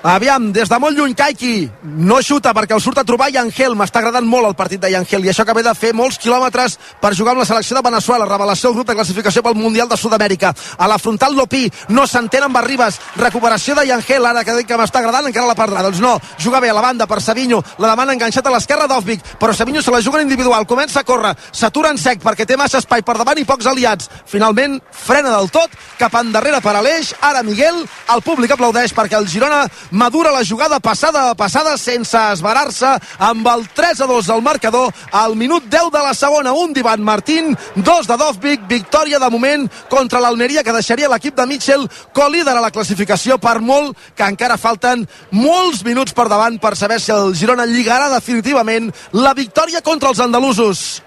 [0.04, 1.64] Aviam, des de molt lluny, Kaiki
[1.96, 3.72] no xuta perquè el surt a trobar Yangel.
[3.72, 6.74] M'està agradant molt el partit de Yangel i això que ve de fer molts quilòmetres
[7.00, 8.26] per jugar amb la selecció de Venezuela.
[8.28, 10.50] Revelació del grup de classificació pel Mundial de Sud-amèrica.
[10.76, 12.98] A la frontal Lopí, no s'entén amb Arribas.
[13.16, 15.86] Recuperació de Yangel, ara que dic que m'està agradant, encara la perdrà.
[15.88, 19.24] Doncs no, juga bé a la banda per Savinho, la demana enganxat a l'esquerra d'Ovvic,
[19.40, 22.58] però Savinho se la juga en individual, comença a córrer, s'atura en sec perquè té
[22.60, 24.12] massa espai per davant i pocs aliats.
[24.28, 29.30] Finalment, frena del tot, cap endarrere per Aleix, ara Miguel, el públic aplaudeix perquè el
[29.32, 29.64] Girona
[29.94, 34.92] madura la jugada passada a passada sense esbarar-se amb el 3 a 2 al marcador
[35.12, 36.52] al minut 10 de la segona.
[36.52, 41.46] Un d'Ivan Martín, dos de Dovvik victòria de moment contra l'Almeria que deixaria l'equip de
[41.46, 46.74] Mitchell co-líder a la classificació per molt que encara falten molts minuts per davant per
[46.76, 51.02] saber si el Girona lligarà definitivament la victòria contra els andalusos.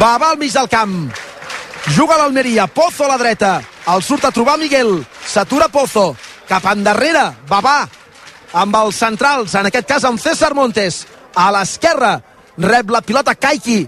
[0.00, 1.12] Babà al mig del camp
[1.88, 3.62] juga l'Almeria, Pozo a la dreta.
[3.92, 6.12] El surt a trobar Miguel, s'atura Pozo,
[6.48, 7.88] cap endarrere, Babà,
[8.52, 12.20] amb els centrals, en aquest cas amb César Montes, a l'esquerra,
[12.58, 13.82] rep la pilota Kaiki,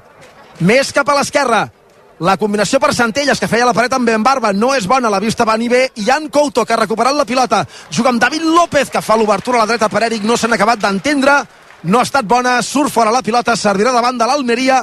[0.66, 1.68] més cap a l'esquerra,
[2.24, 5.20] la combinació per Centelles, que feia la paret amb Ben Barba, no és bona, la
[5.20, 5.88] vista va ni bé.
[5.98, 7.64] Jan Couto, que ha recuperat la pilota.
[7.90, 10.78] Juga amb David López, que fa l'obertura a la dreta per Eric, no s'han acabat
[10.78, 11.40] d'entendre.
[11.90, 14.78] No ha estat bona, surt fora la pilota, servirà davant de l'Almeria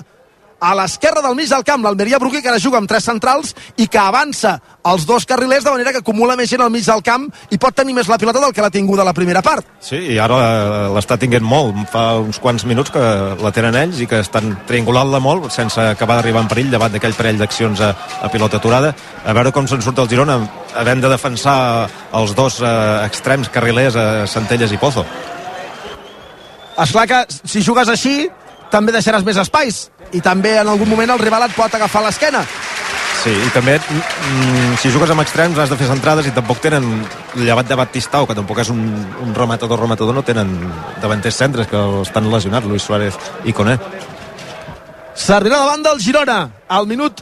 [0.61, 3.87] a l'esquerra del mig del camp, l'Almeria Brugui, que ara juga amb tres centrals i
[3.89, 7.25] que avança els dos carrilers de manera que acumula més gent al mig del camp
[7.49, 9.65] i pot tenir més la pilota del que l'ha tingut a la primera part.
[9.81, 11.79] Sí, i ara eh, l'està tinguent molt.
[11.89, 13.01] Fa uns quants minuts que
[13.41, 17.17] la tenen ells i que estan triangulant-la molt sense acabar d'arribar en perill davant d'aquell
[17.17, 17.89] parell d'accions a,
[18.21, 18.93] a pilota aturada.
[19.25, 20.37] A veure com se'n surt el Girona
[20.77, 21.57] havent de defensar
[22.21, 22.75] els dos eh,
[23.07, 25.07] extrems carrilers, eh, Centelles i Pozo.
[26.85, 28.29] Esclar que si jugues així
[28.71, 32.43] també deixaràs més espais i també en algun moment el rival et pot agafar l'esquena.
[33.21, 36.87] Sí, i també mm, si jugues amb extrems has de fer centrades i tampoc tenen
[37.37, 38.81] llevat de Batistau, que tampoc és un,
[39.21, 40.55] un rematador rematador, no tenen
[41.03, 43.77] davanters centres que estan lesionats, Luis Suárez i Coné.
[45.13, 47.21] Servirà davant del Girona al minut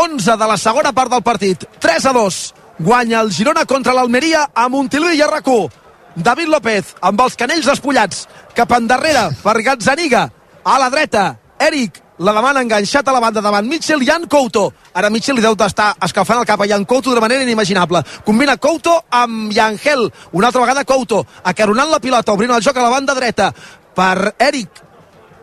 [0.00, 1.68] 11 de la segona part del partit.
[1.78, 2.40] 3 a 2
[2.80, 5.80] guanya el Girona contra l'Almeria a Montilí i a RAC1
[6.16, 10.26] David López amb els canells despullats cap endarrere per Gazzaniga.
[10.64, 14.66] A la dreta, Eric la demana enganxat a la banda davant Mitchell, Jan Couto.
[14.92, 18.02] Ara Mitchell li deu d'estar escalfant el cap a Jan Couto de manera inimaginable.
[18.26, 20.10] Combina Couto amb Yangel.
[20.32, 23.48] Una altra vegada Couto, acaronant la pilota, obrint el joc a la banda dreta
[23.96, 24.84] per Eric.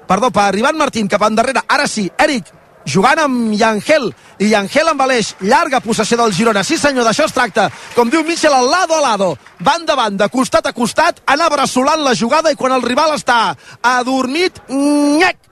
[0.08, 1.66] Perdó, per Ivan Martín, cap endarrere.
[1.68, 2.54] Ara sí, Eric
[2.88, 4.06] jugant amb Yangel
[4.40, 7.68] i Yangel amb Aleix, llarga possessió del Girona sí senyor, d'això es tracta
[7.98, 12.06] com diu Mitchell, al lado a lado banda a banda, costat a costat, anar bressolant
[12.06, 15.47] la jugada i quan el rival està adormit nyec,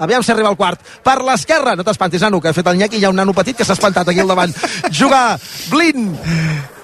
[0.00, 0.82] Aviam si arriba el quart.
[1.04, 3.36] Per l'esquerra, no t'espantis, nano, que ha fet el nyec i hi ha un nano
[3.36, 4.54] petit que s'ha espantat aquí al davant.
[5.00, 5.38] Juga
[5.70, 6.10] Blin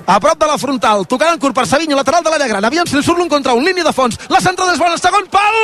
[0.07, 2.87] a prop de la frontal, tocant en curt per Savinho, lateral de l'àrea gran, aviam
[2.87, 5.57] si li surt l'un contra un, línia de fons, la centrada és bona, segon pal!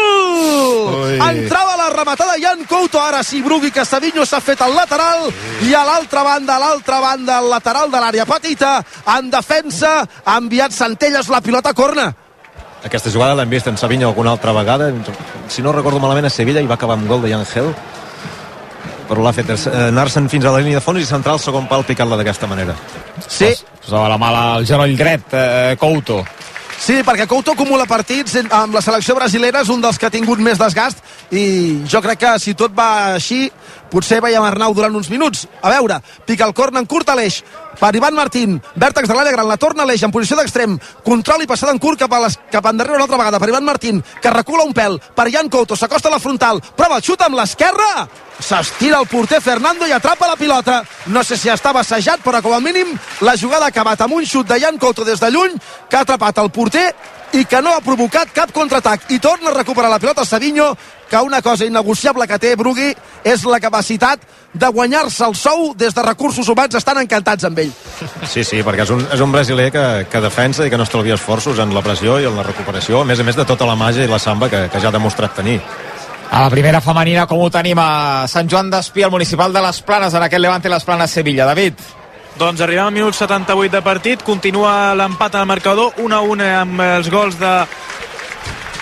[0.99, 1.21] Ui.
[1.29, 5.31] Entrava la rematada Jan Couto, ara sí, Brugui, que Savinho s'ha fet al lateral,
[5.63, 8.75] i a l'altra banda, a l'altra banda, al lateral de l'àrea petita,
[9.15, 12.11] en defensa, ha enviat Centelles la pilota a corna.
[12.83, 14.91] Aquesta jugada l'hem vist en Savinho alguna altra vegada.
[15.49, 17.71] Si no recordo malament, a Sevilla i va acabar amb gol de Yangel.
[19.09, 19.59] Però l'ha fet eh,
[19.89, 22.75] anar-se'n fins a la línia de fons i centrar el segon pal picant-la d'aquesta manera.
[23.29, 23.53] Sí.
[23.83, 26.23] Posava la mala al genoll dret, eh, Couto.
[26.83, 30.41] Sí, perquè Couto acumula partits amb la selecció brasilera, és un dels que ha tingut
[30.43, 30.99] més desgast
[31.31, 31.45] i
[31.87, 33.45] jo crec que si tot va així
[33.93, 35.45] potser veiem Arnau durant uns minuts.
[35.61, 37.43] A veure, pica el corn en curt a l'eix
[37.79, 41.45] per Ivan Martín, vèrtex de l'àrea gran, la torna a l'eix en posició d'extrem, control
[41.45, 44.03] i passada en curt cap, a les, cap endarrere una altra vegada per Ivan Martín,
[44.23, 47.39] que recula un pèl per Jan Couto, s'acosta a la frontal, prova el xut amb
[47.41, 48.07] l'esquerra,
[48.43, 50.83] s'estira el porter Fernando i atrapa la pilota.
[51.07, 54.27] No sé si estava assajat, però com a mínim la jugada ha acabat amb un
[54.27, 56.91] xut de Jan Couto des de lluny, que ha atrapat el porter
[57.33, 59.09] i que no ha provocat cap contraatac.
[59.11, 60.73] I torna a recuperar la pilota Savinho,
[61.13, 62.89] que una cosa innegociable que té Brugui
[63.29, 64.23] és la capacitat
[64.57, 66.79] de guanyar-se el sou des de recursos humans.
[66.79, 67.73] Estan encantats amb ell.
[68.25, 71.19] Sí, sí, perquè és un, és un brasiler que, que defensa i que no estalvia
[71.21, 73.77] esforços en la pressió i en la recuperació, a més a més de tota la
[73.77, 75.59] màgia i la samba que, que ja ha demostrat tenir.
[76.33, 79.83] A la primera femenina, com ho tenim a Sant Joan d'Espí, al municipal de les
[79.85, 81.45] Planes, en aquest Levante les Planes Sevilla.
[81.45, 81.77] David.
[82.41, 86.87] Doncs arribem al minut 78 de partit, continua l'empat al marcador, 1 a 1 amb
[86.87, 87.53] els gols de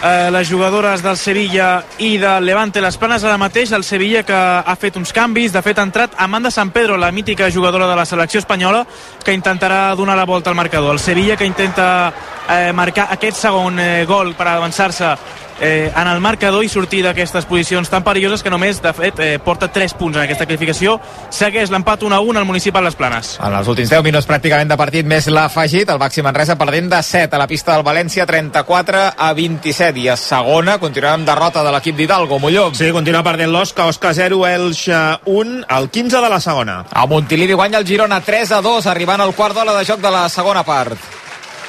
[0.02, 4.36] eh, les jugadores del Sevilla i del Levante les planes ara mateix, el Sevilla que
[4.36, 7.96] ha fet uns canvis, de fet ha entrat Amanda San Pedro, la mítica jugadora de
[7.96, 8.86] la selecció espanyola
[9.24, 12.12] que intentarà donar la volta al marcador, el Sevilla que intenta
[12.48, 15.14] eh, marcar aquest segon eh, gol per avançar-se
[15.60, 19.38] eh, en el marcador i sortir d'aquestes posicions tan perilloses que només, de fet, eh,
[19.44, 20.96] porta 3 punts en aquesta qualificació.
[21.30, 23.36] Segueix l'empat 1 a 1 al municipal Les Planes.
[23.44, 26.90] En els últims 10 minuts pràcticament de partit més l'ha afegit, el Baxi Manresa perdent
[26.90, 31.28] de 7 a la pista del València, 34 a 27 i a segona continuem amb
[31.28, 32.70] derrota de l'equip d'Hidalgo, Molló.
[32.74, 34.88] Sí, continua perdent l'Osca, Osca 0, Elx
[35.26, 36.84] 1, al 15 de la segona.
[36.90, 40.10] A Montilivi guanya el Girona 3 a 2, arribant al quart d'hora de joc de
[40.10, 40.96] la segona part.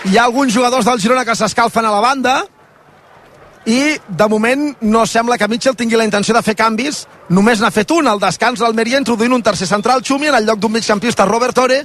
[0.01, 2.39] Hi ha alguns jugadors del Girona que s'escalfen a la banda
[3.69, 7.03] i de moment no sembla que Mitchell tingui la intenció de fer canvis.
[7.29, 10.57] Només n'ha fet un, al descans l'Almeria introduint un tercer central Xumi en el lloc
[10.57, 11.83] d'un migcampista Robert Ore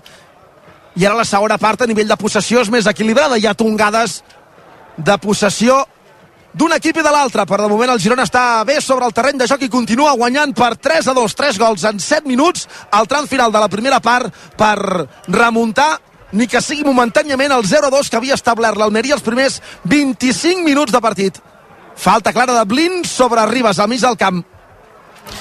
[0.96, 4.22] i ara la segona part a nivell de possessió és més equilibrada, hi ha tongades
[4.96, 5.82] de possessió
[6.56, 9.44] d'un equip i de l'altre, però de moment el Girona està bé sobre el terreny
[9.44, 12.64] de joc i continua guanyant per 3 a 2, 3 gols en 7 minuts
[12.96, 15.98] al tram final de la primera part per remuntar
[16.32, 21.00] ni que sigui momentàniament el 0-2 que havia establert l'Almeria els primers 25 minuts de
[21.00, 21.40] partit.
[21.96, 24.44] Falta clara de Blin sobre Ribas al mig del camp.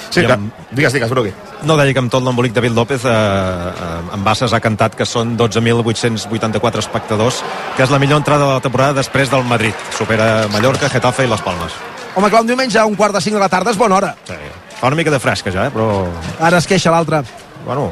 [0.10, 0.38] Sí, que...
[0.72, 1.34] digues, digues, Brugui.
[1.66, 5.06] No deia que amb tot l'embolic David López eh, eh, en Bassas ha cantat que
[5.06, 7.42] són 12.884 espectadors,
[7.76, 9.76] que és la millor entrada de la temporada després del Madrid.
[9.98, 11.76] Supera Mallorca, Getafe i Les Palmes.
[12.16, 14.14] Home, clar, un diumenge a un quart de 5 de la tarda és bona hora.
[14.28, 14.38] Sí.
[14.80, 15.74] Fa una mica de fresca ja, eh?
[15.74, 16.06] però...
[16.40, 17.22] Ara es queixa l'altre.
[17.66, 17.90] Bueno,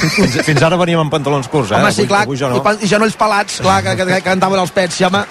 [0.00, 1.80] fins, fins ara veníem amb pantalons curts, eh?
[1.80, 2.60] Home, sí, avui, clar, avui jo no.
[2.60, 5.24] i, i genolls pelats, clar, que, que, que cantaven els pets, sí, home.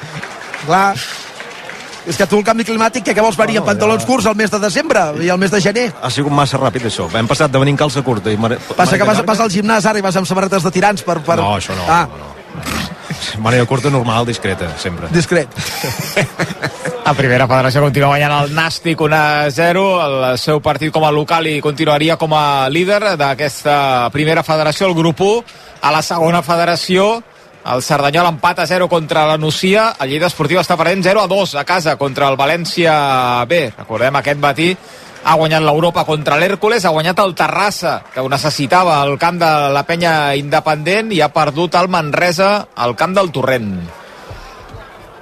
[0.66, 0.88] Clar,
[2.06, 4.52] és que tu el canvi climàtic, que, què vols venir amb pantalons curts al mes
[4.54, 5.88] de desembre i al mes de gener?
[6.02, 7.10] Ha sigut massa ràpid, això.
[7.18, 8.38] Hem passat de venir en calça curta i...
[8.38, 8.60] Mare...
[8.78, 11.18] Passa que vas, vas al gimnàs ara i vas amb samarretes de tirants per...
[11.26, 11.40] per...
[11.42, 11.88] No, això no.
[11.90, 12.06] Ah,
[13.42, 15.10] Manera curta, normal, discreta, sempre.
[15.12, 15.50] discret.
[17.06, 19.82] A primera federació continua guanyant el Nàstic 1 a 0.
[20.02, 24.96] El seu partit com a local i continuaria com a líder d'aquesta primera federació, el
[24.98, 25.44] grup 1.
[25.86, 27.20] A la segona federació,
[27.70, 29.92] el Cerdanyol empat a 0 contra la Nucia.
[30.02, 32.96] El Lleida Esportiu està perdent 0 a 2 a casa contra el València
[33.46, 33.60] B.
[33.78, 34.72] Recordem aquest matí
[35.26, 39.52] ha guanyat l'Europa contra l'Hèrcules, ha guanyat el Terrassa, que ho necessitava al camp de
[39.78, 44.05] la penya independent, i ha perdut el Manresa al camp del Torrent.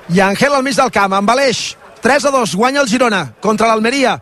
[0.09, 1.75] I Angel al mig del camp, amb Aleix.
[2.03, 4.17] 3 a 2, guanya el Girona contra l'Almeria.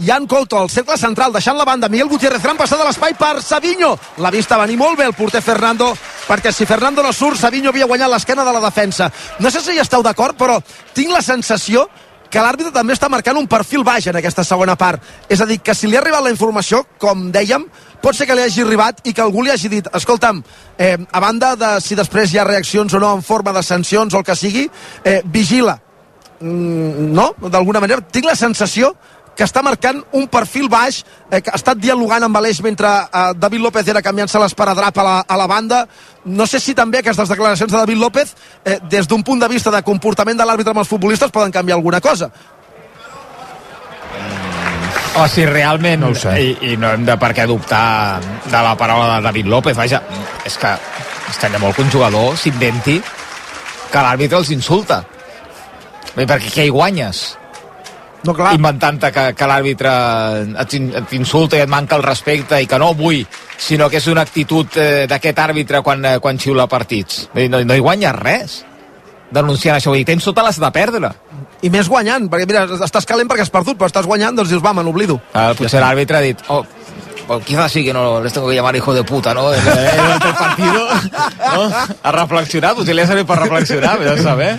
[0.00, 1.88] Jan Couto, al cercle central, deixant la banda.
[1.88, 3.92] Miguel Gutiérrez, gran passada a l'espai per Savinho.
[4.16, 5.90] L'ha vista venir molt bé el porter Fernando,
[6.26, 9.10] perquè si Fernando no surt, Savinho havia guanyat l'esquena de la defensa.
[9.40, 10.56] No sé si hi esteu d'acord, però
[10.96, 11.84] tinc la sensació
[12.30, 15.02] que l'àrbitre també està marcant un perfil baix en aquesta segona part.
[15.28, 17.66] És a dir, que si li ha arribat la informació, com dèiem,
[18.00, 20.42] pot ser que li hagi arribat i que algú li hagi dit, escolta'm,
[20.78, 24.14] eh, a banda de si després hi ha reaccions o no en forma de sancions
[24.14, 24.68] o el que sigui,
[25.04, 25.80] eh, vigila.
[26.40, 27.34] Mm, no?
[27.50, 28.94] D'alguna manera, tinc la sensació
[29.40, 30.98] que està marcant un perfil baix,
[31.30, 35.06] eh, que ha estat dialogant amb Aleix mentre eh, David López era canviant-se l'esparadrap a,
[35.06, 35.78] la, a la banda.
[36.28, 38.34] No sé si també aquestes declaracions de David López,
[38.68, 41.80] eh, des d'un punt de vista de comportament de l'àrbitre amb els futbolistes, poden canviar
[41.80, 42.28] alguna cosa.
[45.16, 46.36] o si realment No sé.
[46.38, 49.98] i, i no hem de per què dubtar de la paraula de David López vaja,
[50.46, 50.70] és que
[51.32, 53.00] estaria molt que un jugador s'inventi
[53.90, 55.02] que l'àrbitre els insulta
[56.14, 57.39] Bé, perquè què hi guanyes?
[58.24, 58.52] No, clar.
[58.54, 59.92] inventant-te que, que l'àrbitre
[60.60, 63.22] et in- et insulta i et manca el respecte i que no vull,
[63.56, 67.28] sinó que és una actitud eh, d'aquest àrbitre quan, eh, quan xiula partits.
[67.34, 68.58] No, no hi guanyes res
[69.30, 71.12] denunciant això, dir, tens totes les de perdre.
[71.62, 74.62] I més guanyant, perquè mira, estàs calent perquè has perdut, però estàs guanyant, doncs dius,
[74.64, 75.20] va, me n'oblido.
[75.32, 76.64] Ah, potser l'àrbitre ha dit, oh,
[77.28, 79.52] pues quizás sí que no les tengo que llamar hijo de puta, ¿no?
[79.54, 80.88] En, en el partido,
[81.54, 81.70] ¿no?
[82.02, 84.58] Ha reflexionat, potser li ha servit per reflexionar, vés a saber.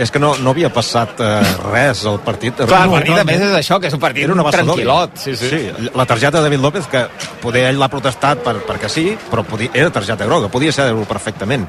[0.00, 1.32] És que no, no havia passat eh,
[1.66, 2.62] res al partit.
[2.64, 5.18] Clar, partit a més és això, que és un partit Era una tranquil·lot.
[5.20, 5.50] Sí, sí.
[5.50, 5.90] sí.
[5.94, 7.04] La targeta de David López, que
[7.42, 11.66] poder ell l'ha protestat per, perquè sí, però podia, era targeta groga, podia ser-ho perfectament.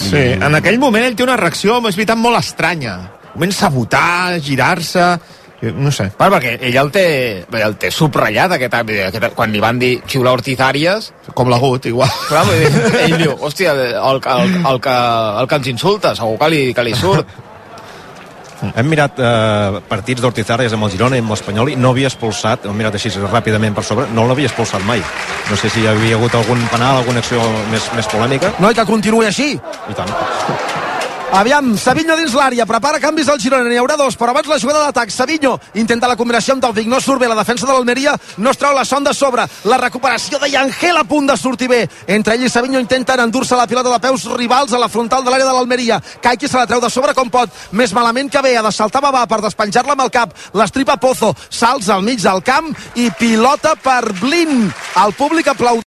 [0.00, 2.96] Sí, en aquell moment ell té una reacció, és veritat, molt estranya.
[3.34, 5.10] Comença a votar, a girar-se...
[5.76, 6.06] No sé.
[6.16, 7.04] Bueno, perquè ell el té,
[7.52, 11.10] bé, el té subratllat, aquest, aquest, quan li van dir xiular Ortiz Arias...
[11.36, 12.08] Com l'agut, igual.
[12.30, 12.46] Clar,
[13.04, 14.96] ell diu, hòstia, el, el, el, el, que,
[15.42, 17.36] el que ens insulta, segur que li, que li surt.
[18.68, 22.10] Hem mirat eh, partits d'Ortiz Arias amb el Girona i amb l'Espanyol i no havia
[22.10, 25.02] expulsat, hem mirat així ràpidament per sobre, no l'havia expulsat mai.
[25.50, 27.42] No sé si hi havia hagut algun penal, alguna acció
[27.72, 28.54] més, més polèmica.
[28.60, 29.52] No, i que continuï així.
[29.56, 30.88] I tant.
[31.30, 34.80] Aviam, Savinho dins l'àrea, prepara canvis al Girona, n'hi haurà dos, però abans la jugada
[34.88, 35.12] d'atac.
[35.14, 38.58] Savinho intenta la combinació amb Taufik, no surt bé, la defensa de l'Almeria no es
[38.58, 39.44] treu la son de sobre.
[39.70, 41.84] La recuperació de Yangel a punt de sortir bé.
[42.10, 45.30] Entre ell i Savinho intenten endur-se la pilota de peus rivals a la frontal de
[45.30, 46.00] l'àrea de l'Almeria.
[46.20, 49.00] Kaiki se la treu de sobre com pot, més malament que bé, ha de saltar
[49.06, 50.34] Babà per despenjar-la amb el cap.
[50.58, 54.66] L'estripa Pozo, salts al mig del camp i pilota per Blin.
[54.98, 55.78] El públic aplaudeix